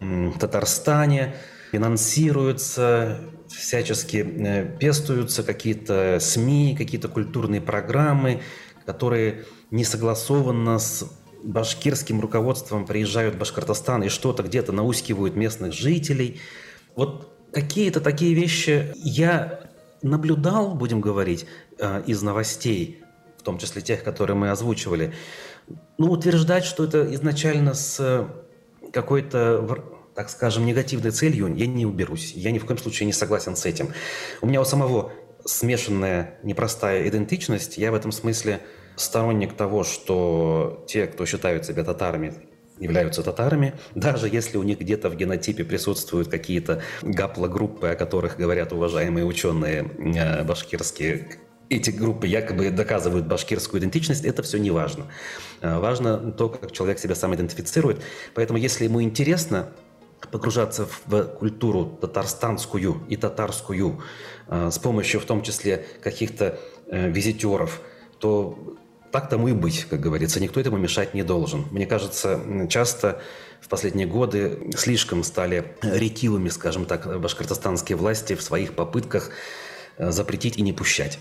в 0.00 0.38
Татарстане 0.38 1.36
финансируется 1.72 3.20
всячески 3.48 4.16
э, 4.16 4.76
пестуются 4.78 5.42
какие-то 5.42 6.18
СМИ, 6.20 6.74
какие-то 6.76 7.08
культурные 7.08 7.60
программы, 7.60 8.42
которые 8.84 9.44
не 9.70 9.84
согласованно 9.84 10.78
с 10.78 11.04
башкирским 11.42 12.20
руководством 12.20 12.86
приезжают 12.86 13.36
в 13.36 13.38
Башкортостан 13.38 14.02
и 14.02 14.08
что-то 14.08 14.42
где-то 14.42 14.72
наускивают 14.72 15.36
местных 15.36 15.72
жителей. 15.72 16.40
Вот 16.96 17.35
какие-то 17.56 18.02
такие 18.02 18.34
вещи 18.34 18.92
я 18.96 19.60
наблюдал, 20.02 20.74
будем 20.74 21.00
говорить, 21.00 21.46
э, 21.78 22.02
из 22.06 22.20
новостей, 22.20 23.02
в 23.38 23.42
том 23.42 23.56
числе 23.56 23.80
тех, 23.80 24.04
которые 24.04 24.36
мы 24.36 24.50
озвучивали. 24.50 25.14
Ну, 25.96 26.10
утверждать, 26.10 26.66
что 26.66 26.84
это 26.84 27.14
изначально 27.14 27.72
с 27.72 28.28
какой-то 28.92 29.82
так 30.14 30.28
скажем, 30.30 30.66
негативной 30.66 31.12
целью 31.12 31.54
я 31.54 31.66
не 31.66 31.86
уберусь. 31.86 32.32
Я 32.34 32.50
ни 32.50 32.58
в 32.58 32.66
коем 32.66 32.78
случае 32.78 33.06
не 33.06 33.12
согласен 33.12 33.56
с 33.56 33.64
этим. 33.64 33.88
У 34.42 34.46
меня 34.46 34.60
у 34.60 34.64
самого 34.64 35.12
смешанная, 35.46 36.38
непростая 36.42 37.08
идентичность. 37.08 37.78
Я 37.78 37.90
в 37.90 37.94
этом 37.94 38.12
смысле 38.12 38.60
сторонник 38.96 39.54
того, 39.54 39.84
что 39.84 40.84
те, 40.88 41.06
кто 41.06 41.26
считают 41.26 41.64
себя 41.66 41.84
татарами, 41.84 42.34
являются 42.78 43.22
татарами, 43.22 43.74
даже 43.94 44.28
если 44.28 44.58
у 44.58 44.62
них 44.62 44.78
где-то 44.78 45.08
в 45.08 45.16
генотипе 45.16 45.64
присутствуют 45.64 46.28
какие-то 46.28 46.82
гаплогруппы, 47.02 47.88
о 47.88 47.94
которых 47.94 48.36
говорят 48.36 48.72
уважаемые 48.72 49.24
ученые 49.24 49.90
э, 49.98 50.44
башкирские, 50.44 51.38
эти 51.68 51.90
группы 51.90 52.26
якобы 52.26 52.70
доказывают 52.70 53.26
башкирскую 53.26 53.80
идентичность, 53.80 54.24
это 54.24 54.42
все 54.42 54.58
не 54.58 54.70
важно. 54.70 55.06
Э, 55.62 55.78
важно 55.78 56.32
то, 56.32 56.48
как 56.48 56.72
человек 56.72 56.98
себя 56.98 57.14
сам 57.14 57.34
идентифицирует. 57.34 58.02
Поэтому, 58.34 58.58
если 58.58 58.84
ему 58.84 59.02
интересно 59.02 59.70
погружаться 60.30 60.88
в 61.06 61.24
культуру 61.24 61.98
татарстанскую 62.00 63.02
и 63.08 63.16
татарскую 63.16 64.02
э, 64.48 64.70
с 64.70 64.78
помощью 64.78 65.20
в 65.20 65.24
том 65.24 65.42
числе 65.42 65.86
каких-то 66.02 66.58
визитеров, 66.88 67.80
то 68.20 68.76
так 69.16 69.30
тому 69.30 69.48
и 69.48 69.52
быть, 69.52 69.86
как 69.88 70.00
говорится. 70.00 70.40
Никто 70.40 70.60
этому 70.60 70.76
мешать 70.76 71.14
не 71.14 71.22
должен. 71.22 71.64
Мне 71.70 71.86
кажется, 71.86 72.38
часто 72.68 73.22
в 73.62 73.68
последние 73.68 74.06
годы 74.06 74.70
слишком 74.76 75.24
стали 75.24 75.72
ретивыми, 75.80 76.50
скажем 76.50 76.84
так, 76.84 77.18
башкортостанские 77.18 77.96
власти 77.96 78.34
в 78.34 78.42
своих 78.42 78.74
попытках 78.74 79.30
э, 79.96 80.10
запретить 80.10 80.58
и 80.58 80.62
не 80.62 80.74
пущать. 80.74 81.18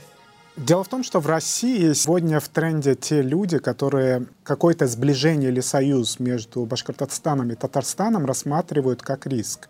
Дело 0.58 0.84
в 0.84 0.90
том, 0.90 1.06
что 1.06 1.22
в 1.22 1.28
России 1.28 1.94
сегодня 1.94 2.42
в 2.42 2.50
тренде 2.50 2.96
те 2.96 3.22
люди, 3.22 3.60
которые 3.60 4.26
какое-то 4.44 4.88
сближение 4.88 5.50
или 5.50 5.62
союз 5.62 6.20
между 6.20 6.66
Башкортостаном 6.66 7.52
и 7.52 7.56
Татарстаном 7.56 8.26
рассматривают 8.26 9.02
как 9.02 9.26
риск. 9.26 9.70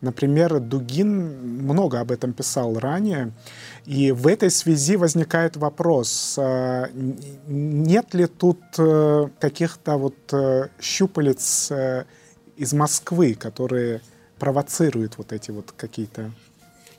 Например, 0.00 0.60
Дугин 0.60 1.62
много 1.62 2.00
об 2.00 2.10
этом 2.10 2.32
писал 2.32 2.78
ранее. 2.78 3.32
И 3.86 4.12
в 4.12 4.26
этой 4.26 4.50
связи 4.50 4.96
возникает 4.96 5.56
вопрос, 5.56 6.36
а, 6.38 6.88
нет 7.46 8.12
ли 8.14 8.26
тут 8.26 8.60
э, 8.78 9.28
каких-то 9.40 9.96
вот 9.96 10.32
э, 10.32 10.68
щупалец 10.80 11.70
э, 11.70 12.04
из 12.56 12.72
Москвы, 12.72 13.34
которые 13.34 14.02
провоцируют 14.38 15.16
вот 15.18 15.32
эти 15.32 15.50
вот 15.50 15.72
какие-то 15.72 16.30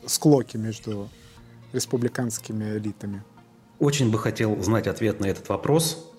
склоки 0.06 0.58
между 0.58 1.10
республиканскими 1.74 2.78
элитами? 2.78 3.24
Очень 3.80 4.10
бы 4.10 4.18
хотел 4.18 4.62
знать 4.64 4.88
ответ 4.88 5.20
на 5.20 5.28
этот 5.28 5.50
вопрос. 5.50 6.12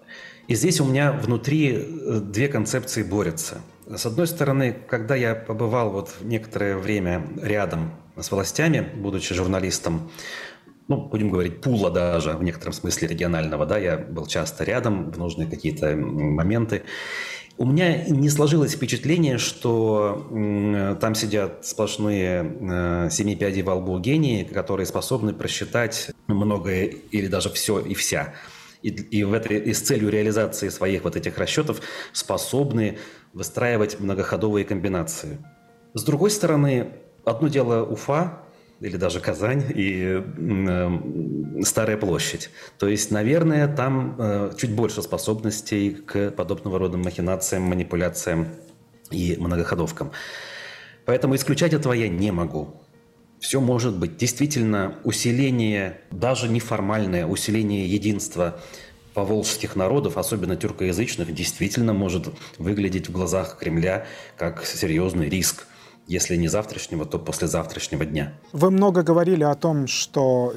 И 0.47 0.55
здесь 0.55 0.81
у 0.81 0.85
меня 0.85 1.13
внутри 1.13 2.21
две 2.23 2.49
концепции 2.49 3.03
борются– 3.03 3.61
с 3.97 4.07
одной 4.07 4.27
стороны, 4.27 4.77
когда 4.89 5.15
я 5.15 5.35
побывал 5.35 5.91
вот 5.91 6.17
некоторое 6.21 6.77
время 6.77 7.27
рядом 7.41 7.93
с 8.17 8.31
властями, 8.31 8.81
будучи 8.97 9.35
журналистом, 9.35 10.11
ну, 10.89 10.97
будем 10.97 11.31
говорить, 11.31 11.61
пула 11.61 11.91
даже, 11.91 12.33
в 12.33 12.43
некотором 12.43 12.73
смысле 12.73 13.09
регионального, 13.09 13.67
да, 13.67 13.79
я 13.79 13.99
был 13.99 14.27
часто 14.27 14.65
рядом 14.65 15.11
в 15.11 15.19
нужные 15.19 15.49
какие-то 15.49 15.95
моменты. 15.97 16.83
У 17.59 17.67
меня 17.67 18.05
не 18.05 18.31
сложилось 18.31 18.75
впечатление, 18.75 19.37
что 19.39 20.97
там 21.01 21.15
сидят 21.15 21.67
сплошные 21.67 22.57
э, 22.61 23.09
семи 23.11 23.35
пядей 23.35 23.63
во 23.63 23.75
лбу 23.75 23.99
гении, 23.99 24.45
которые 24.45 24.87
способны 24.87 25.35
просчитать 25.35 26.13
многое 26.29 26.85
или 26.85 27.27
даже 27.27 27.51
все 27.51 27.81
и 27.81 27.95
вся 27.95 28.35
и, 28.83 28.89
и, 28.89 29.25
в 29.25 29.33
этой, 29.33 29.59
и 29.59 29.73
с 29.73 29.81
целью 29.81 30.11
реализации 30.11 30.69
своих 30.69 31.05
вот 31.05 31.17
этих 31.17 31.39
расчетов 31.39 31.81
способны 32.13 32.99
выстраивать 33.33 34.01
многоходовые 34.01 34.65
комбинации. 34.65 35.39
С 35.95 36.03
другой 36.03 36.31
стороны, 36.31 36.93
одно 37.25 37.49
дело 37.49 37.85
Уфа, 37.85 38.43
или 38.81 38.97
даже 38.97 39.21
Казань 39.21 39.65
и 39.75 40.23
э, 40.23 41.63
Старая 41.65 41.97
площадь. 41.97 42.51
То 42.79 42.89
есть, 42.89 43.11
наверное, 43.11 43.67
там 43.67 44.15
э, 44.19 44.53
чуть 44.57 44.73
больше 44.73 45.03
способностей 45.03 45.91
к 45.91 46.31
подобного 46.31 46.79
рода 46.79 46.97
махинациям, 46.97 47.65
манипуляциям 47.65 48.47
и 49.11 49.37
многоходовкам. 49.39 50.13
Поэтому 51.05 51.35
исключать 51.35 51.73
этого 51.73 51.95
я 51.95 52.09
не 52.09 52.31
могу. 52.31 52.75
Все 53.41 53.61
может 53.61 53.97
быть. 53.99 54.17
Действительно, 54.17 54.97
усиление, 55.05 56.01
даже 56.11 56.49
неформальное 56.49 57.27
усиление 57.27 57.87
единства 57.87 58.61
поволжских 59.19 59.75
народов, 59.75 60.17
особенно 60.17 60.55
тюркоязычных, 60.55 61.35
действительно 61.35 61.93
может 61.93 62.29
выглядеть 62.57 63.09
в 63.09 63.13
глазах 63.13 63.59
Кремля 63.59 64.07
как 64.37 64.65
серьезный 64.65 65.29
риск 65.29 65.67
если 66.07 66.37
не 66.37 66.49
завтрашнего, 66.49 67.05
то 67.05 67.19
послезавтрашнего 67.19 68.07
дня. 68.07 68.33
Вы 68.53 68.71
много 68.71 69.03
говорили 69.03 69.45
о 69.45 69.55
том, 69.55 69.87
что 69.87 70.55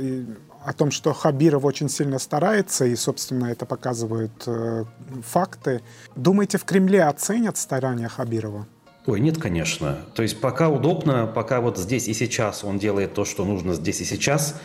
о 0.63 0.74
том, 0.74 0.91
что 0.91 1.12
Хабиров 1.12 1.65
очень 1.65 1.89
сильно 1.89 2.20
старается, 2.20 2.86
и, 2.86 2.96
собственно, 2.96 3.48
это 3.48 3.65
показывают 3.65 4.44
э, 4.46 4.86
факты. 5.24 5.82
Думаете, 6.15 6.58
в 6.58 6.63
Кремле 6.63 7.03
оценят 7.03 7.58
старания 7.58 8.08
Хабирова? 8.08 8.65
Ой, 9.08 9.20
нет, 9.20 9.38
конечно. 9.39 9.98
То 10.13 10.24
есть 10.24 10.39
пока 10.39 10.70
удобно, 10.70 11.25
пока 11.25 11.60
вот 11.60 11.77
здесь 11.77 12.08
и 12.08 12.13
сейчас 12.13 12.63
он 12.63 12.77
делает 12.77 13.13
то, 13.13 13.25
что 13.25 13.44
нужно 13.44 13.74
здесь 13.74 14.00
и 14.01 14.06
сейчас, 14.06 14.56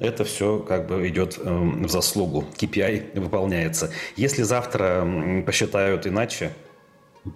это 0.00 0.24
все 0.24 0.58
как 0.58 0.86
бы 0.88 1.06
идет 1.08 1.38
э, 1.38 1.50
в 1.50 1.88
заслугу. 1.88 2.44
KPI 2.56 3.20
выполняется. 3.20 3.92
Если 4.16 4.42
завтра 4.42 5.06
посчитают 5.46 6.06
иначе, 6.06 6.52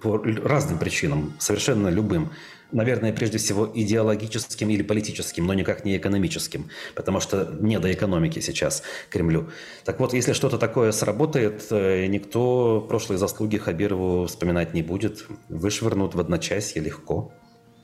по 0.02 0.16
разным 0.16 0.78
причинам, 0.78 1.34
совершенно 1.38 1.88
любым, 1.88 2.30
наверное, 2.72 3.12
прежде 3.12 3.36
всего 3.36 3.70
идеологическим 3.72 4.70
или 4.70 4.82
политическим, 4.82 5.46
но 5.46 5.52
никак 5.54 5.84
не 5.84 5.96
экономическим, 5.96 6.70
потому 6.94 7.20
что 7.20 7.56
не 7.60 7.78
до 7.78 7.92
экономики 7.92 8.40
сейчас 8.40 8.82
Кремлю. 9.10 9.50
Так 9.84 10.00
вот, 10.00 10.14
если 10.14 10.32
что-то 10.32 10.58
такое 10.58 10.90
сработает, 10.92 11.66
э, 11.70 12.06
никто 12.06 12.80
прошлые 12.80 13.18
заслуги 13.18 13.58
Хабирову 13.58 14.26
вспоминать 14.26 14.74
не 14.74 14.82
будет. 14.82 15.26
Вышвырнут 15.48 16.14
в 16.14 16.20
одночасье 16.20 16.80
легко. 16.82 17.32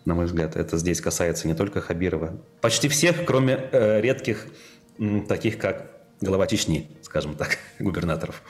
На 0.06 0.14
мой 0.14 0.24
взгляд, 0.24 0.56
это 0.56 0.78
здесь 0.78 1.00
касается 1.00 1.46
не 1.46 1.54
только 1.54 1.82
Хабирова. 1.82 2.40
Почти 2.62 2.88
всех, 2.88 3.26
кроме 3.26 3.68
э, 3.70 4.00
редких, 4.00 4.46
таких 5.28 5.58
как 5.58 5.90
глава 6.20 6.46
Чечни, 6.46 6.90
скажем 7.02 7.34
так, 7.34 7.58
губернаторов. 7.78 8.42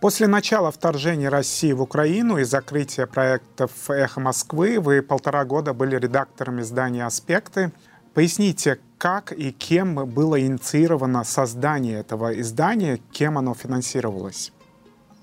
После 0.00 0.26
начала 0.26 0.70
вторжения 0.70 1.28
России 1.28 1.72
в 1.72 1.82
Украину 1.82 2.38
и 2.38 2.44
закрытия 2.44 3.06
проектов 3.06 3.70
«Эхо 3.90 4.20
Москвы» 4.20 4.80
вы 4.80 5.02
полтора 5.02 5.44
года 5.44 5.74
были 5.74 5.96
редактором 5.96 6.60
издания 6.60 7.04
«Аспекты». 7.04 7.70
Поясните, 8.14 8.78
как 8.96 9.30
и 9.30 9.52
кем 9.52 10.06
было 10.06 10.40
инициировано 10.40 11.22
создание 11.24 12.00
этого 12.00 12.38
издания, 12.40 12.98
кем 13.12 13.36
оно 13.36 13.54
финансировалось? 13.54 14.52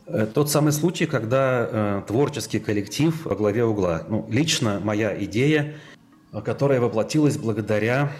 Э, 0.06 0.28
тот 0.32 0.52
самый 0.52 0.72
случай, 0.72 1.08
когда 1.08 1.68
э, 1.70 2.02
творческий 2.08 2.60
коллектив 2.60 3.26
во 3.26 3.36
главе 3.36 3.66
угла. 3.66 4.04
Ну, 4.08 4.28
лично 4.30 4.80
моя 4.80 5.22
идея, 5.24 5.76
которая 6.46 6.80
воплотилась 6.80 7.38
благодаря 7.38 8.12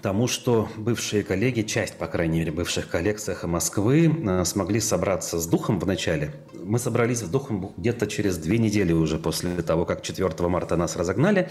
тому, 0.00 0.28
что 0.28 0.68
бывшие 0.76 1.22
коллеги, 1.22 1.62
часть, 1.62 1.96
по 1.98 2.06
крайней 2.06 2.40
мере, 2.40 2.52
бывших 2.52 2.88
коллег 2.88 3.18
с 3.18 3.28
«Эхо 3.28 3.46
Москвы» 3.46 4.08
э, 4.08 4.44
смогли 4.44 4.80
собраться 4.80 5.38
с 5.38 5.46
духом 5.46 5.78
в 5.78 5.86
начале. 5.86 6.34
Мы 6.52 6.78
собрались 6.78 7.18
с 7.20 7.28
духом 7.28 7.72
где-то 7.76 8.06
через 8.06 8.38
две 8.38 8.58
недели 8.58 8.92
уже 8.92 9.18
после 9.18 9.62
того, 9.62 9.84
как 9.84 10.02
4 10.02 10.28
марта 10.48 10.76
нас 10.76 10.96
разогнали. 10.96 11.50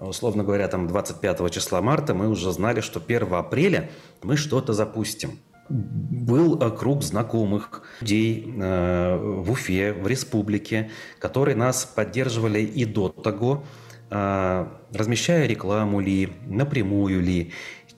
Условно 0.00 0.44
говоря, 0.44 0.68
там 0.68 0.86
25 0.86 1.50
числа 1.52 1.82
марта 1.82 2.14
мы 2.14 2.28
уже 2.28 2.52
знали, 2.52 2.80
что 2.80 3.02
1 3.04 3.34
апреля 3.34 3.90
мы 4.22 4.36
что-то 4.36 4.72
запустим. 4.72 5.38
Был 5.68 6.60
э, 6.60 6.70
круг 6.70 7.02
знакомых 7.02 7.82
людей 8.00 8.54
э, 8.56 9.16
в 9.16 9.50
Уфе, 9.50 9.92
в 9.92 10.06
республике, 10.06 10.90
которые 11.18 11.56
нас 11.56 11.84
поддерживали 11.84 12.60
и 12.60 12.84
до 12.84 13.08
того, 13.08 13.64
размещая 14.10 15.46
рекламу 15.46 16.00
ли, 16.00 16.32
напрямую 16.46 17.20
ли. 17.20 17.52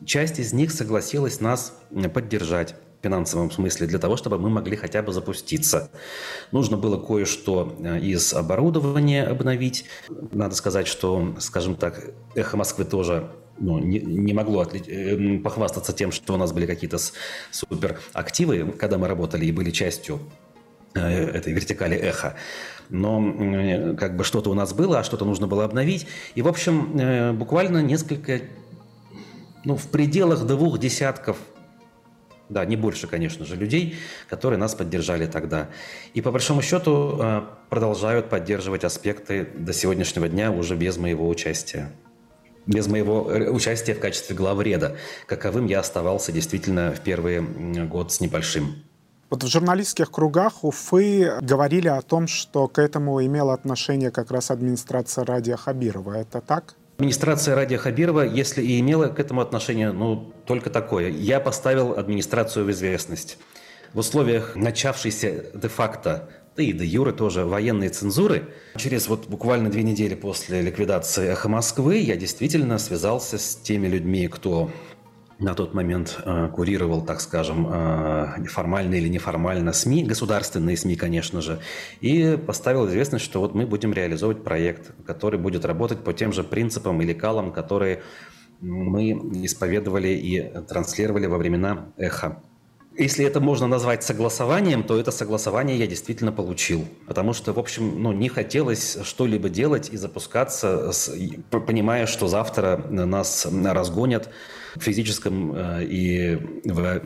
Часть 0.04 0.38
из 0.38 0.52
них 0.52 0.72
согласилась 0.72 1.40
нас 1.40 1.78
поддержать 2.14 2.74
в 3.00 3.02
финансовом 3.02 3.50
смысле, 3.50 3.86
для 3.86 3.98
того, 3.98 4.16
чтобы 4.16 4.38
мы 4.38 4.50
могли 4.50 4.76
хотя 4.76 5.02
бы 5.02 5.12
запуститься. 5.12 5.90
Нужно 6.52 6.76
было 6.76 6.98
кое-что 6.98 7.74
э, 7.78 7.98
из 8.00 8.34
оборудования 8.34 9.24
обновить. 9.24 9.86
Надо 10.32 10.54
сказать, 10.54 10.86
что, 10.86 11.34
скажем 11.38 11.76
так, 11.76 12.10
«Эхо 12.34 12.58
Москвы» 12.58 12.84
тоже 12.84 13.30
ну, 13.58 13.78
не, 13.78 14.00
не 14.00 14.34
могло 14.34 14.60
отли... 14.60 14.82
Э, 14.86 15.38
похвастаться 15.38 15.92
тем, 15.92 16.12
что 16.12 16.34
у 16.34 16.36
нас 16.36 16.52
были 16.52 16.66
какие-то 16.66 16.98
супер 17.50 18.00
активы, 18.12 18.72
когда 18.78 18.98
мы 18.98 19.08
работали 19.08 19.46
и 19.46 19.52
были 19.52 19.70
частью 19.70 20.20
этой 20.94 21.52
вертикали 21.52 21.96
эхо 21.96 22.36
но 22.90 23.94
как 23.96 24.16
бы 24.16 24.24
что-то 24.24 24.50
у 24.50 24.54
нас 24.54 24.72
было, 24.72 24.98
а 24.98 25.04
что-то 25.04 25.24
нужно 25.24 25.46
было 25.46 25.64
обновить. 25.64 26.06
И, 26.34 26.42
в 26.42 26.48
общем, 26.48 26.98
э, 26.98 27.32
буквально 27.32 27.82
несколько, 27.82 28.40
ну, 29.64 29.76
в 29.76 29.86
пределах 29.88 30.44
двух 30.44 30.78
десятков 30.78 31.36
да, 32.48 32.64
не 32.64 32.74
больше, 32.74 33.06
конечно 33.06 33.44
же, 33.44 33.54
людей, 33.54 33.96
которые 34.28 34.58
нас 34.58 34.74
поддержали 34.74 35.26
тогда. 35.26 35.68
И 36.14 36.20
по 36.20 36.32
большому 36.32 36.62
счету 36.62 37.16
э, 37.20 37.42
продолжают 37.68 38.28
поддерживать 38.28 38.82
аспекты 38.82 39.46
до 39.54 39.72
сегодняшнего 39.72 40.28
дня 40.28 40.50
уже 40.50 40.74
без 40.74 40.96
моего 40.96 41.28
участия. 41.28 41.92
Без 42.66 42.88
моего 42.88 43.30
э, 43.30 43.50
участия 43.50 43.94
в 43.94 44.00
качестве 44.00 44.34
главреда, 44.34 44.96
каковым 45.26 45.66
я 45.66 45.78
оставался 45.78 46.32
действительно 46.32 46.92
в 46.92 47.00
первый 47.02 47.40
год 47.86 48.12
с 48.12 48.20
небольшим. 48.20 48.89
Вот 49.30 49.44
в 49.44 49.46
журналистских 49.46 50.10
кругах 50.10 50.64
Уфы 50.64 51.38
говорили 51.40 51.86
о 51.86 52.02
том, 52.02 52.26
что 52.26 52.66
к 52.66 52.80
этому 52.80 53.24
имела 53.24 53.54
отношение 53.54 54.10
как 54.10 54.32
раз 54.32 54.50
администрация 54.50 55.24
Радия 55.24 55.56
Хабирова. 55.56 56.14
Это 56.14 56.40
так? 56.40 56.74
Администрация 56.98 57.54
Радия 57.54 57.78
Хабирова, 57.78 58.22
если 58.22 58.60
и 58.60 58.80
имела 58.80 59.06
к 59.06 59.20
этому 59.20 59.40
отношение, 59.40 59.92
ну, 59.92 60.32
только 60.46 60.68
такое. 60.68 61.10
Я 61.10 61.38
поставил 61.38 61.92
администрацию 61.92 62.64
в 62.64 62.72
известность. 62.72 63.38
В 63.94 64.00
условиях 64.00 64.56
начавшейся 64.56 65.44
де-факто 65.54 66.28
да 66.56 66.62
и 66.64 66.72
де 66.72 66.84
юры 66.84 67.12
тоже 67.12 67.44
военной 67.44 67.88
цензуры. 67.88 68.48
Через 68.76 69.08
вот 69.08 69.28
буквально 69.28 69.70
две 69.70 69.84
недели 69.84 70.14
после 70.14 70.60
ликвидации 70.60 71.28
«Эхо 71.28 71.48
Москвы» 71.48 71.98
я 71.98 72.16
действительно 72.16 72.78
связался 72.78 73.38
с 73.38 73.54
теми 73.54 73.86
людьми, 73.86 74.26
кто 74.28 74.70
на 75.40 75.54
тот 75.54 75.74
момент 75.74 76.20
э, 76.24 76.48
курировал, 76.48 77.02
так 77.02 77.20
скажем, 77.20 77.66
э, 77.68 78.44
формально 78.46 78.94
или 78.94 79.08
неформально 79.08 79.72
СМИ, 79.72 80.04
государственные 80.04 80.76
СМИ, 80.76 80.96
конечно 80.96 81.40
же, 81.40 81.60
и 82.00 82.38
поставил 82.46 82.86
известность, 82.88 83.24
что 83.24 83.40
вот 83.40 83.54
мы 83.54 83.66
будем 83.66 83.92
реализовывать 83.92 84.44
проект, 84.44 84.92
который 85.04 85.40
будет 85.40 85.64
работать 85.64 86.04
по 86.04 86.12
тем 86.12 86.32
же 86.32 86.44
принципам 86.44 87.00
и 87.00 87.06
лекалам, 87.06 87.52
которые 87.52 88.02
мы 88.60 89.12
исповедовали 89.44 90.08
и 90.08 90.40
транслировали 90.68 91.26
во 91.26 91.38
времена 91.38 91.92
эхо. 91.96 92.42
Если 93.00 93.24
это 93.24 93.40
можно 93.40 93.66
назвать 93.66 94.02
согласованием, 94.02 94.82
то 94.82 95.00
это 95.00 95.10
согласование 95.10 95.78
я 95.78 95.86
действительно 95.86 96.32
получил. 96.32 96.86
Потому 97.06 97.32
что, 97.32 97.54
в 97.54 97.58
общем, 97.58 98.02
ну, 98.02 98.12
не 98.12 98.28
хотелось 98.28 98.98
что-либо 99.04 99.48
делать 99.48 99.88
и 99.88 99.96
запускаться, 99.96 100.92
с, 100.92 101.10
понимая, 101.50 102.04
что 102.04 102.28
завтра 102.28 102.76
нас 102.90 103.46
разгонят 103.50 104.28
в 104.76 104.82
физическом 104.82 105.54
э, 105.56 105.84
и 105.84 106.36
в 106.64 107.00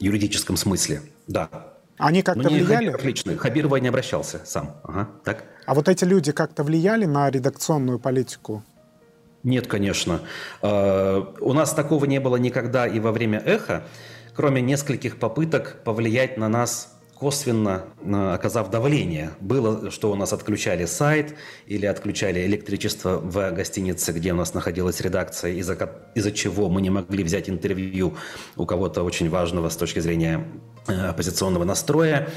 юридическом 0.00 0.56
смысле. 0.56 1.02
Да. 1.28 1.48
Они 1.96 2.22
как-то 2.22 2.48
влияли? 2.48 2.86
Хабиров 2.86 3.04
лично. 3.04 3.36
Хабирова 3.36 3.76
не 3.76 3.86
обращался 3.86 4.40
сам. 4.44 4.80
Ага, 4.82 5.08
так. 5.24 5.44
А 5.64 5.74
вот 5.74 5.88
эти 5.88 6.04
люди 6.04 6.32
как-то 6.32 6.64
влияли 6.64 7.04
на 7.04 7.30
редакционную 7.30 8.00
политику? 8.00 8.64
Нет, 9.44 9.68
конечно. 9.68 10.22
Э, 10.60 11.22
у 11.38 11.52
нас 11.52 11.72
такого 11.72 12.04
не 12.06 12.18
было 12.18 12.34
никогда 12.34 12.88
и 12.88 12.98
во 12.98 13.12
время 13.12 13.38
«Эхо», 13.38 13.84
кроме 14.36 14.60
нескольких 14.60 15.18
попыток 15.18 15.80
повлиять 15.84 16.36
на 16.36 16.48
нас 16.48 16.92
косвенно 17.18 17.86
оказав 18.34 18.70
давление. 18.70 19.30
Было, 19.40 19.90
что 19.90 20.12
у 20.12 20.16
нас 20.16 20.34
отключали 20.34 20.84
сайт 20.84 21.34
или 21.66 21.86
отключали 21.86 22.44
электричество 22.44 23.16
в 23.16 23.52
гостинице, 23.52 24.12
где 24.12 24.34
у 24.34 24.36
нас 24.36 24.52
находилась 24.52 25.00
редакция, 25.00 25.52
из-за, 25.52 25.78
из 26.14 26.30
чего 26.32 26.68
мы 26.68 26.82
не 26.82 26.90
могли 26.90 27.24
взять 27.24 27.48
интервью 27.48 28.16
у 28.56 28.66
кого-то 28.66 29.02
очень 29.02 29.30
важного 29.30 29.70
с 29.70 29.76
точки 29.78 30.00
зрения 30.00 30.44
э, 30.88 30.92
оппозиционного 30.92 31.64
настроя. 31.64 32.28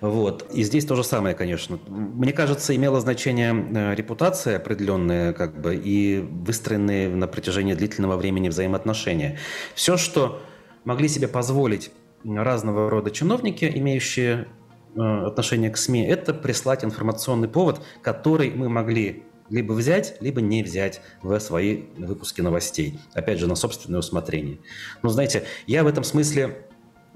Вот. 0.00 0.50
И 0.52 0.64
здесь 0.64 0.86
то 0.86 0.96
же 0.96 1.04
самое, 1.04 1.36
конечно. 1.36 1.78
Мне 1.86 2.32
кажется, 2.32 2.74
имело 2.74 3.00
значение 3.00 3.54
э, 3.54 3.94
репутация 3.94 4.56
определенная, 4.56 5.32
как 5.34 5.60
бы, 5.60 5.76
и 5.76 6.18
выстроенные 6.18 7.08
на 7.10 7.28
протяжении 7.28 7.74
длительного 7.74 8.16
времени 8.16 8.48
взаимоотношения. 8.48 9.38
Все, 9.76 9.96
что 9.96 10.42
могли 10.84 11.08
себе 11.08 11.28
позволить 11.28 11.90
разного 12.24 12.90
рода 12.90 13.10
чиновники, 13.10 13.70
имеющие 13.74 14.48
э, 14.94 15.00
отношение 15.00 15.70
к 15.70 15.76
СМИ, 15.76 16.06
это 16.06 16.34
прислать 16.34 16.84
информационный 16.84 17.48
повод, 17.48 17.80
который 18.02 18.50
мы 18.50 18.68
могли 18.68 19.24
либо 19.48 19.72
взять, 19.72 20.16
либо 20.20 20.40
не 20.40 20.62
взять 20.62 21.00
в 21.22 21.38
свои 21.40 21.84
выпуски 21.96 22.40
новостей. 22.40 23.00
Опять 23.14 23.38
же, 23.38 23.48
на 23.48 23.56
собственное 23.56 24.00
усмотрение. 24.00 24.58
Но 25.02 25.08
знаете, 25.08 25.44
я 25.66 25.82
в 25.82 25.88
этом 25.88 26.04
смысле 26.04 26.66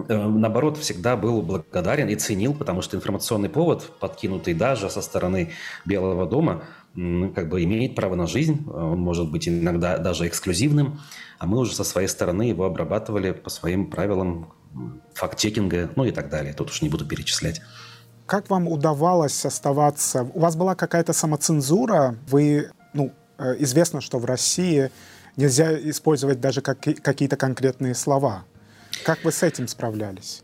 Э, 0.08 0.26
наоборот, 0.26 0.76
всегда 0.76 1.16
был 1.16 1.40
благодарен 1.42 2.08
и 2.08 2.16
ценил, 2.16 2.54
потому 2.54 2.82
что 2.82 2.96
информационный 2.96 3.48
повод, 3.48 3.92
подкинутый 4.00 4.54
даже 4.54 4.90
со 4.90 5.00
стороны 5.00 5.52
Белого 5.84 6.26
дома, 6.26 6.64
как 6.94 7.48
бы 7.48 7.64
имеет 7.64 7.96
право 7.96 8.14
на 8.14 8.26
жизнь, 8.26 8.64
он 8.68 9.00
может 9.00 9.30
быть 9.30 9.48
иногда 9.48 9.98
даже 9.98 10.28
эксклюзивным, 10.28 11.00
а 11.38 11.46
мы 11.46 11.58
уже 11.58 11.74
со 11.74 11.82
своей 11.82 12.08
стороны 12.08 12.42
его 12.42 12.64
обрабатывали 12.64 13.32
по 13.32 13.50
своим 13.50 13.90
правилам 13.90 14.52
факт-чекинга, 15.14 15.90
ну 15.96 16.04
и 16.04 16.12
так 16.12 16.28
далее. 16.30 16.54
Тут 16.54 16.70
уж 16.70 16.82
не 16.82 16.88
буду 16.88 17.06
перечислять. 17.06 17.60
Как 18.26 18.48
вам 18.48 18.68
удавалось 18.68 19.44
оставаться? 19.44 20.22
У 20.34 20.40
вас 20.40 20.56
была 20.56 20.74
какая-то 20.74 21.12
самоцензура? 21.12 22.16
Вы, 22.28 22.70
ну, 22.92 23.12
э, 23.38 23.56
известно, 23.58 24.00
что 24.00 24.18
в 24.18 24.24
России 24.24 24.90
нельзя 25.36 25.76
использовать 25.90 26.40
даже 26.40 26.60
какие-то 26.62 27.36
конкретные 27.36 27.94
слова. 27.94 28.44
Как 29.04 29.24
вы 29.24 29.32
с 29.32 29.42
этим 29.42 29.66
справлялись? 29.66 30.43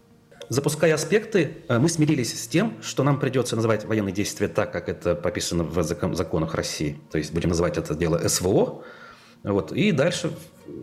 Запуская 0.50 0.92
аспекты, 0.94 1.58
э, 1.68 1.78
мы 1.78 1.88
смирились 1.88 2.42
с 2.42 2.48
тем, 2.48 2.82
что 2.82 3.04
нам 3.04 3.20
придется 3.20 3.54
называть 3.54 3.84
военные 3.84 4.12
действия 4.12 4.48
так, 4.48 4.72
как 4.72 4.88
это 4.88 5.14
пописано 5.14 5.62
в 5.62 5.82
законах 6.16 6.56
России. 6.56 7.00
То 7.12 7.18
есть 7.18 7.32
будем 7.32 7.50
называть 7.50 7.78
это 7.78 7.94
дело 7.94 8.18
СВО. 8.26 8.82
Вот. 9.44 9.70
И 9.70 9.92
дальше 9.92 10.32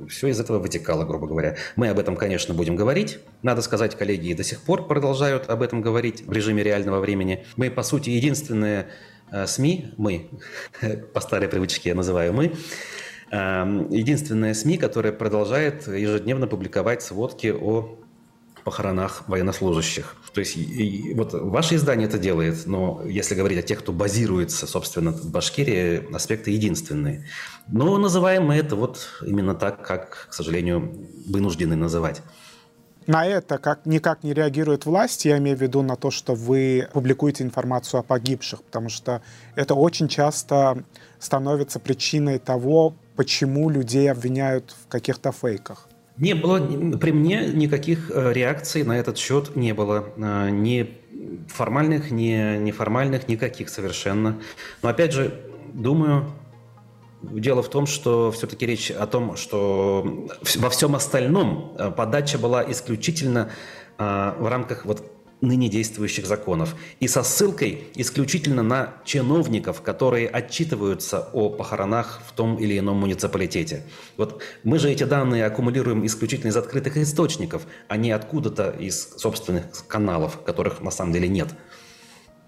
все 0.08 0.30
из 0.30 0.39
этого 0.39 0.60
вытекало, 0.60 1.03
грубо 1.03 1.27
говоря. 1.27 1.58
Мы 1.75 1.89
об 1.89 1.99
этом, 1.99 2.15
конечно, 2.15 2.53
будем 2.53 2.77
говорить. 2.77 3.19
Надо 3.41 3.62
сказать, 3.62 3.97
коллеги 3.97 4.32
до 4.32 4.45
сих 4.45 4.62
пор 4.62 4.88
продолжают 4.88 5.49
об 5.49 5.62
этом 5.62 5.82
говорить 5.82 6.25
в 6.25 6.32
режиме 6.32 6.63
реального 6.63 7.01
времени. 7.01 7.45
Мы, 7.58 7.69
по 7.69 7.84
сути, 7.84 8.10
единственные 8.10 8.88
э, 9.32 9.45
СМИ, 9.47 9.93
мы, 9.97 10.30
по 11.13 11.19
старой 11.19 11.49
привычке 11.49 11.89
я 11.89 11.95
называю 11.95 12.32
мы, 12.32 12.53
Эм, 13.30 13.89
единственная 13.89 14.53
СМИ, 14.53 14.77
которая 14.77 15.12
продолжает 15.12 15.88
ежедневно 15.88 16.47
публиковать 16.47 17.01
сводки 17.01 17.47
о 17.47 17.99
похоронах 18.67 19.23
военнослужащих. 19.30 20.17
То 20.34 20.41
есть 20.41 20.58
и, 20.58 20.62
и, 20.62 21.13
вот 21.13 21.32
ваше 21.32 21.75
издание 21.75 22.06
это 22.06 22.17
делает, 22.17 22.65
но 22.65 23.01
если 23.06 23.34
говорить 23.34 23.60
о 23.60 23.62
тех, 23.62 23.80
кто 23.80 23.93
базируется, 23.93 24.67
собственно, 24.67 25.12
в 25.12 25.32
Башкирии, 25.32 26.13
аспекты 26.13 26.51
единственные. 26.51 27.25
Но 27.69 27.97
называем 27.97 28.47
мы 28.47 28.56
это 28.56 28.75
вот 28.75 29.08
именно 29.25 29.56
так, 29.56 29.88
как, 29.88 30.27
к 30.30 30.34
сожалению, 30.34 30.91
вынуждены 31.25 31.77
называть. 31.77 32.21
На 33.06 33.25
это 33.25 33.58
как, 33.58 33.86
никак 33.86 34.23
не 34.23 34.34
реагирует 34.34 34.86
власть, 34.86 35.23
я 35.23 35.38
имею 35.38 35.56
в 35.56 35.62
виду 35.62 35.82
на 35.82 35.95
то, 35.95 36.12
что 36.12 36.36
вы 36.36 36.89
публикуете 36.91 37.45
информацию 37.45 38.01
о 38.01 38.03
погибших, 38.03 38.63
потому 38.63 38.89
что 38.89 39.21
это 39.56 39.75
очень 39.75 40.10
часто 40.10 40.84
становится 41.19 41.80
причиной 41.80 42.38
того, 42.38 42.95
почему 43.15 43.69
людей 43.69 44.12
обвиняют 44.12 44.75
в 44.84 44.89
каких-то 44.89 45.32
фейках? 45.32 45.87
Не 46.17 46.34
было, 46.34 46.60
при 46.97 47.12
мне 47.12 47.47
никаких 47.47 48.10
э, 48.12 48.34
реакций 48.34 48.84
на 48.84 48.97
этот 48.97 49.17
счет 49.17 49.56
не 49.56 49.73
было. 49.73 50.06
Э, 50.17 50.49
ни 50.49 50.97
формальных, 51.47 52.10
ни 52.10 52.58
неформальных, 52.58 53.27
никаких 53.27 53.69
совершенно. 53.69 54.39
Но 54.82 54.89
опять 54.89 55.13
же, 55.13 55.39
думаю, 55.73 56.32
Дело 57.23 57.63
в 57.63 57.69
том, 57.69 57.88
что 57.88 58.32
все-таки 58.32 58.67
речь 58.67 58.91
о 58.91 59.08
том, 59.08 59.38
что 59.38 60.27
во 60.58 60.69
всем 60.69 60.95
остальном 60.95 61.75
э, 61.75 61.89
подача 61.89 62.38
была 62.38 62.63
исключительно 62.71 63.49
в 63.97 64.47
рамках 64.47 64.86
вот 64.86 65.16
ныне 65.41 65.69
действующих 65.69 66.26
законов 66.26 66.76
и 67.00 67.08
со 67.08 67.23
ссылкой 67.23 67.88
исключительно 67.95 68.63
на 68.63 68.95
чиновников, 69.06 69.82
которые 69.82 70.28
отчитываются 70.28 71.30
о 71.34 71.50
похоронах 71.50 72.21
в 72.28 72.32
том 72.34 72.58
или 72.58 72.78
ином 72.80 72.97
муниципалитете. 72.97 73.84
Вот 74.17 74.41
мы 74.63 74.80
же 74.80 74.89
эти 74.89 75.04
данные 75.04 75.45
аккумулируем 75.45 76.06
исключительно 76.06 76.50
из 76.50 76.58
открытых 76.58 76.97
источников, 76.97 77.67
а 77.88 77.97
не 77.97 78.12
откуда-то 78.12 78.71
из 78.71 79.15
собственных 79.17 79.88
каналов, 79.88 80.41
которых 80.43 80.82
на 80.82 80.91
самом 80.91 81.13
деле 81.13 81.28
нет. 81.28 81.50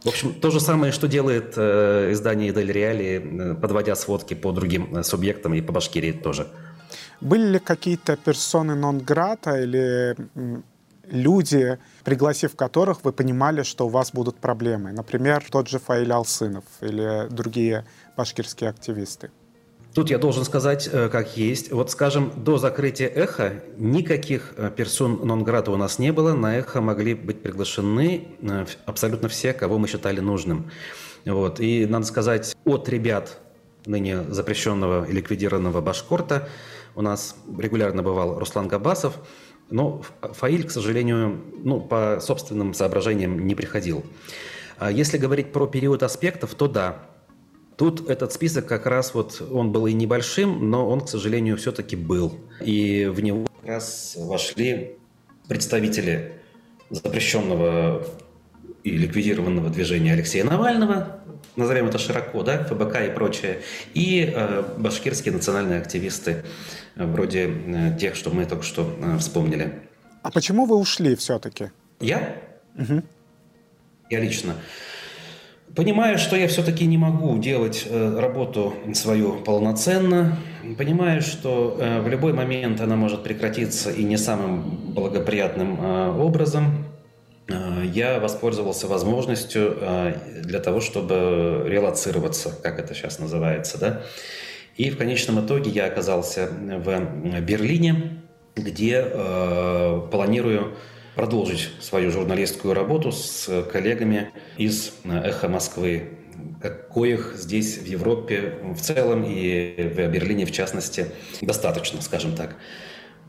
В 0.04 0.08
общем, 0.08 0.34
то 0.34 0.50
же 0.50 0.62
самое, 0.62 0.94
что 0.94 1.08
делает 1.08 1.54
э, 1.58 2.12
издание 2.14 2.54
Дель 2.54 2.72
Реали, 2.72 3.22
э, 3.22 3.56
подводя 3.56 3.96
сводки 3.96 4.34
по 4.34 4.54
другим 4.54 4.96
э, 4.96 5.04
субъектам 5.04 5.54
и 5.54 5.62
по 5.62 5.74
Башкирии 5.74 6.14
тоже. 6.14 6.48
Были 7.20 7.50
ли 7.50 7.60
какие-то 7.60 8.16
персоны 8.16 8.76
нон-грата 8.76 9.62
или 9.62 10.16
люди, 11.12 11.78
пригласив 12.04 12.56
которых 12.56 13.04
вы 13.04 13.12
понимали, 13.12 13.64
что 13.64 13.88
у 13.88 13.90
вас 13.90 14.12
будут 14.12 14.38
проблемы. 14.38 14.92
Например, 14.92 15.44
тот 15.50 15.68
же 15.68 15.80
Фаиль 15.80 16.12
Алсынов 16.12 16.64
или 16.82 17.28
другие 17.30 17.86
башкирские 18.18 18.70
активисты. 18.70 19.32
Тут 19.94 20.12
я 20.12 20.20
должен 20.20 20.46
сказать, 20.46 20.88
э, 20.92 21.10
как 21.10 21.36
есть. 21.36 21.72
Вот, 21.72 21.90
скажем, 21.90 22.32
до 22.38 22.58
закрытия 22.58 23.08
«Эхо» 23.08 23.64
никаких 23.78 24.54
э, 24.56 24.72
персон 24.76 25.26
нон-грата 25.26 25.72
у 25.72 25.78
нас 25.78 25.98
не 25.98 26.14
было. 26.14 26.34
На 26.34 26.58
«Эхо» 26.58 26.80
могли 26.80 27.16
быть 27.16 27.42
приглашены 27.42 28.28
э, 28.42 28.66
абсолютно 28.86 29.30
все, 29.30 29.52
кого 29.54 29.80
мы 29.80 29.88
считали 29.88 30.20
нужным. 30.20 30.70
Вот. 31.26 31.60
И, 31.60 31.88
надо 31.88 32.06
сказать, 32.06 32.56
от 32.66 32.88
ребят 32.88 33.40
ныне 33.88 34.24
запрещенного 34.30 35.06
и 35.06 35.12
ликвидированного 35.12 35.82
Башкорта 35.82 36.48
у 36.96 37.02
нас 37.02 37.36
регулярно 37.58 38.04
бывал 38.04 38.38
Руслан 38.38 38.68
Габасов– 38.68 39.16
но 39.70 40.02
Фаиль, 40.22 40.66
к 40.66 40.72
сожалению, 40.72 41.42
ну, 41.64 41.80
по 41.80 42.20
собственным 42.22 42.74
соображениям 42.74 43.46
не 43.46 43.56
приходил. 43.56 44.04
А 44.78 44.92
если 44.92 45.18
говорить 45.18 45.52
про 45.52 45.68
период 45.68 46.04
аспектов, 46.04 46.56
то 46.56 46.68
да, 46.68 47.10
Тут 47.80 48.10
этот 48.10 48.34
список 48.34 48.66
как 48.66 48.86
раз 48.88 49.14
вот, 49.14 49.42
он 49.42 49.72
был 49.72 49.88
и 49.88 49.94
небольшим, 49.94 50.70
но 50.70 50.86
он, 50.90 51.00
к 51.00 51.08
сожалению, 51.08 51.56
все-таки 51.56 51.96
был. 51.96 52.38
И 52.60 53.06
в 53.06 53.22
него 53.22 53.46
как 53.62 53.70
раз 53.70 54.18
вошли 54.18 54.98
представители 55.48 56.34
запрещенного 56.90 58.06
и 58.84 58.92
ликвидированного 58.92 59.70
движения 59.70 60.14
Алексея 60.14 60.44
Навального, 60.44 61.22
назовем 61.56 61.88
это 61.88 61.98
широко, 61.98 62.44
да, 62.44 62.64
ФБК 62.64 63.08
и 63.08 63.12
прочее, 63.12 63.60
и 63.94 64.32
э, 64.34 64.64
башкирские 64.78 65.34
национальные 65.34 65.80
активисты, 65.80 66.44
э, 66.96 67.06
вроде 67.06 67.50
э, 67.50 67.98
тех, 68.00 68.16
что 68.16 68.30
мы 68.30 68.46
только 68.46 68.64
что 68.64 68.98
э, 69.02 69.18
вспомнили. 69.18 69.74
А 70.24 70.32
почему 70.32 70.66
вы 70.66 70.78
ушли 70.78 71.16
все-таки? 71.16 71.70
Я? 72.00 72.36
Угу. 72.78 73.04
Я 74.10 74.20
лично. 74.20 74.56
Понимаю, 75.76 76.18
что 76.18 76.36
я 76.36 76.48
все-таки 76.48 76.86
не 76.88 76.98
могу 76.98 77.38
делать 77.38 77.86
э, 77.88 78.20
работу 78.20 78.74
свою 78.96 79.34
полноценно, 79.34 80.38
понимаю, 80.78 81.22
что 81.22 81.78
э, 81.80 82.02
в 82.02 82.08
любой 82.08 82.34
момент 82.34 82.82
она 82.82 82.96
может 82.96 83.24
прекратиться 83.24 83.92
и 83.92 84.04
не 84.04 84.18
самым 84.18 84.94
благоприятным 84.94 85.80
э, 85.80 86.12
образом, 86.18 86.86
я 87.50 88.20
воспользовался 88.20 88.88
возможностью 88.88 89.78
э, 89.80 90.14
для 90.44 90.60
того, 90.60 90.82
чтобы 90.82 91.64
релацироваться, 91.68 92.54
как 92.62 92.80
это 92.80 92.94
сейчас 92.94 93.20
называется, 93.20 93.78
да. 93.78 94.02
И 94.78 94.90
в 94.90 94.98
конечном 94.98 95.46
итоге 95.46 95.70
я 95.72 95.86
оказался 95.86 96.48
в 96.48 97.42
Берлине, 97.42 98.22
где 98.56 99.04
э, 99.06 100.02
планирую 100.12 100.78
продолжить 101.16 101.70
свою 101.82 102.12
журналистскую 102.12 102.74
работу 102.74 103.12
с 103.12 103.64
коллегами 103.72 104.32
из 104.58 104.94
«Эхо 105.04 105.50
Москвы», 105.50 106.20
коих 106.94 107.34
здесь 107.36 107.78
в 107.78 107.86
Европе 107.86 108.54
в 108.64 108.80
целом 108.82 109.24
и 109.24 109.76
в 109.78 110.08
Берлине 110.08 110.46
в 110.46 110.52
частности 110.52 111.08
достаточно, 111.42 112.02
скажем 112.02 112.36
так. 112.36 112.56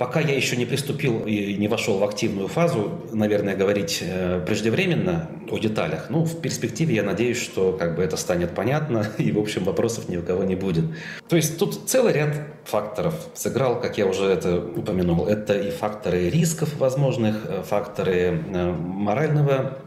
Пока 0.01 0.21
я 0.21 0.35
еще 0.35 0.57
не 0.57 0.65
приступил 0.65 1.27
и 1.27 1.57
не 1.57 1.69
вошел 1.69 1.99
в 1.99 2.05
активную 2.05 2.49
фазу, 2.49 3.03
наверное, 3.13 3.55
говорить 3.55 3.99
э, 4.01 4.43
преждевременно 4.47 5.29
о 5.51 5.59
деталях. 5.59 6.07
Ну, 6.09 6.25
в 6.25 6.41
перспективе 6.41 6.95
я 6.95 7.03
надеюсь, 7.03 7.37
что 7.37 7.77
как 7.79 7.97
бы 7.97 8.03
это 8.03 8.17
станет 8.17 8.55
понятно, 8.55 9.07
и, 9.19 9.31
в 9.31 9.39
общем, 9.39 9.65
вопросов 9.65 10.09
ни 10.09 10.17
у 10.17 10.23
кого 10.23 10.45
не 10.45 10.55
будет. 10.55 10.87
То 11.29 11.37
есть 11.37 11.59
тут 11.59 11.87
целый 11.87 12.15
ряд 12.15 12.35
факторов 12.65 13.15
сыграл, 13.35 13.79
как 13.79 13.99
я 13.99 14.07
уже 14.07 14.25
это 14.25 14.57
упомянул. 14.57 15.27
Это 15.27 15.53
и 15.53 15.71
факторы 15.71 16.31
рисков 16.31 16.79
возможных, 16.79 17.45
э, 17.47 17.63
факторы 17.63 18.43
э, 18.55 18.73
морального 18.73 19.81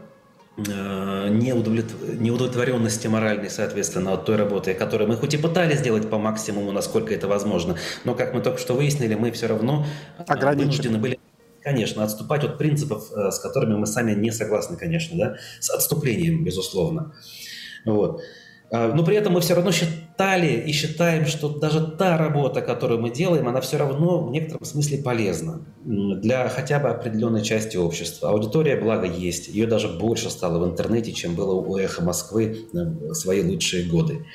неудовлетворенности 0.56 3.08
моральной, 3.08 3.50
соответственно, 3.50 4.12
от 4.12 4.24
той 4.24 4.36
работы, 4.36 4.72
которую 4.74 5.08
мы 5.08 5.16
хоть 5.16 5.34
и 5.34 5.36
пытались 5.36 5.80
сделать 5.80 6.08
по 6.08 6.18
максимуму, 6.18 6.70
насколько 6.70 7.12
это 7.12 7.26
возможно, 7.26 7.74
но, 8.04 8.14
как 8.14 8.34
мы 8.34 8.40
только 8.40 8.58
что 8.58 8.74
выяснили, 8.74 9.16
мы 9.16 9.32
все 9.32 9.48
равно 9.48 9.84
э, 10.18 10.54
вынуждены 10.54 10.98
были 10.98 11.18
Конечно, 11.64 12.04
отступать 12.04 12.44
от 12.44 12.58
принципов, 12.58 13.10
э, 13.10 13.30
с 13.30 13.38
которыми 13.38 13.74
мы 13.74 13.86
сами 13.86 14.12
не 14.12 14.30
согласны, 14.30 14.76
конечно, 14.76 15.16
да, 15.16 15.36
с 15.60 15.70
отступлением, 15.70 16.44
безусловно. 16.44 17.14
Вот. 17.86 18.20
А, 18.74 18.92
но 18.92 19.04
при 19.04 19.14
этом 19.14 19.34
мы 19.34 19.40
все 19.40 19.54
равно 19.54 19.70
считали 19.70 20.48
и 20.48 20.72
считаем, 20.72 21.26
что 21.26 21.48
даже 21.48 21.80
та 21.86 22.18
работа, 22.18 22.60
которую 22.60 23.00
мы 23.00 23.10
делаем, 23.10 23.46
она 23.46 23.60
все 23.60 23.76
равно 23.76 24.26
в 24.26 24.32
некотором 24.32 24.64
смысле 24.64 24.98
полезна 24.98 25.64
для 25.84 26.48
хотя 26.48 26.80
бы 26.80 26.88
определенной 26.88 27.44
части 27.44 27.76
общества. 27.76 28.30
Аудитория, 28.30 28.74
благо, 28.74 29.06
есть. 29.06 29.46
Ее 29.46 29.68
даже 29.68 29.86
больше 29.86 30.28
стало 30.28 30.58
в 30.58 30.68
интернете, 30.68 31.12
чем 31.12 31.36
было 31.36 31.54
у 31.54 31.76
«Эхо 31.76 32.02
Москвы» 32.02 32.66
в 32.72 33.14
свои 33.14 33.44
лучшие 33.44 33.84
годы. 33.84 34.26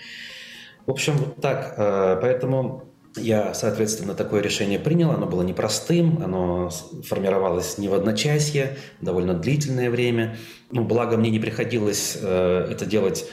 В 0.85 0.91
общем, 0.91 1.17
вот 1.17 1.41
так. 1.41 1.73
А, 1.77 2.15
поэтому 2.21 2.85
я, 3.17 3.53
соответственно, 3.53 4.13
такое 4.13 4.41
решение 4.41 4.79
принял. 4.79 5.11
Оно 5.11 5.25
было 5.25 5.41
непростым, 5.41 6.21
оно 6.23 6.69
формировалось 7.05 7.77
не 7.77 7.89
в 7.89 7.93
одночасье, 7.93 8.77
довольно 9.01 9.33
длительное 9.33 9.89
время. 9.89 10.37
Ну, 10.71 10.85
благо, 10.85 11.17
мне 11.17 11.29
не 11.29 11.39
приходилось 11.39 12.17
э, 12.21 12.67
это 12.71 12.85
делать 12.85 13.25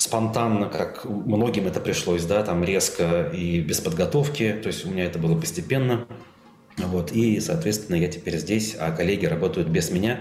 спонтанно, 0.00 0.66
как 0.66 1.04
многим 1.04 1.66
это 1.66 1.78
пришлось, 1.78 2.24
да, 2.24 2.42
там 2.42 2.64
резко 2.64 3.30
и 3.34 3.60
без 3.60 3.80
подготовки, 3.80 4.58
то 4.62 4.68
есть 4.68 4.86
у 4.86 4.90
меня 4.90 5.04
это 5.04 5.18
было 5.18 5.38
постепенно, 5.38 6.06
вот, 6.78 7.12
и, 7.12 7.38
соответственно, 7.40 7.96
я 7.96 8.08
теперь 8.08 8.38
здесь, 8.38 8.74
а 8.78 8.92
коллеги 8.92 9.26
работают 9.26 9.68
без 9.68 9.90
меня. 9.90 10.20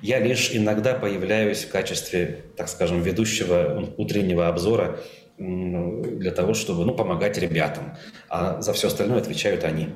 Я 0.00 0.20
лишь 0.20 0.54
иногда 0.54 0.94
появляюсь 0.94 1.64
в 1.64 1.70
качестве, 1.70 2.46
так 2.56 2.70
скажем, 2.70 3.02
ведущего 3.02 3.92
утреннего 3.98 4.48
обзора 4.48 5.00
для 5.36 6.30
того, 6.30 6.54
чтобы, 6.54 6.86
ну, 6.86 6.94
помогать 6.94 7.36
ребятам, 7.36 7.96
а 8.30 8.62
за 8.62 8.72
все 8.72 8.88
остальное 8.88 9.18
отвечают 9.18 9.64
они. 9.64 9.90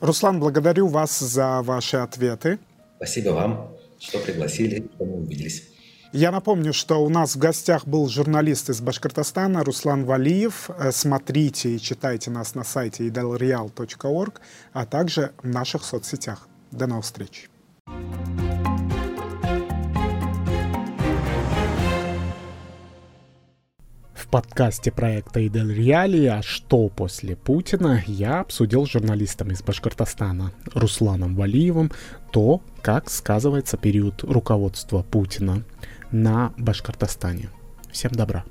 Руслан, 0.00 0.40
благодарю 0.40 0.88
вас 0.88 1.20
за 1.20 1.62
ваши 1.62 1.98
ответы. 1.98 2.58
Спасибо 2.96 3.30
вам, 3.30 3.76
что 4.00 4.18
пригласили, 4.18 4.84
что 4.96 5.04
мы 5.04 5.18
увиделись. 5.18 5.68
Я 6.12 6.30
напомню, 6.30 6.72
что 6.72 7.04
у 7.04 7.10
нас 7.10 7.36
в 7.36 7.38
гостях 7.38 7.86
был 7.86 8.08
журналист 8.08 8.70
из 8.70 8.80
Башкортостана 8.80 9.62
Руслан 9.62 10.06
Валиев. 10.06 10.70
Э, 10.70 10.90
смотрите 10.90 11.76
и 11.76 11.78
читайте 11.78 12.30
нас 12.30 12.54
на 12.54 12.64
сайте 12.64 13.06
idelreal.org, 13.08 14.40
а 14.72 14.86
также 14.86 15.32
в 15.42 15.48
наших 15.48 15.84
соцсетях. 15.84 16.48
До 16.70 16.86
новых 16.86 17.04
встреч! 17.04 17.50
В 24.14 24.30
подкасте 24.30 24.92
проекта 24.92 25.46
«Идель 25.46 25.74
Реалии» 25.74 26.26
«А 26.26 26.42
что 26.42 26.88
после 26.88 27.36
Путина» 27.36 28.02
я 28.06 28.40
обсудил 28.40 28.86
с 28.86 28.90
журналистом 28.90 29.50
из 29.50 29.62
Башкортостана 29.62 30.52
Русланом 30.74 31.34
Валиевым 31.34 31.90
то, 32.30 32.60
как 32.82 33.10
сказывается 33.10 33.78
период 33.78 34.22
руководства 34.22 35.02
Путина 35.02 35.64
на 36.12 36.52
Башкортостане. 36.56 37.48
Всем 37.92 38.12
добра! 38.12 38.44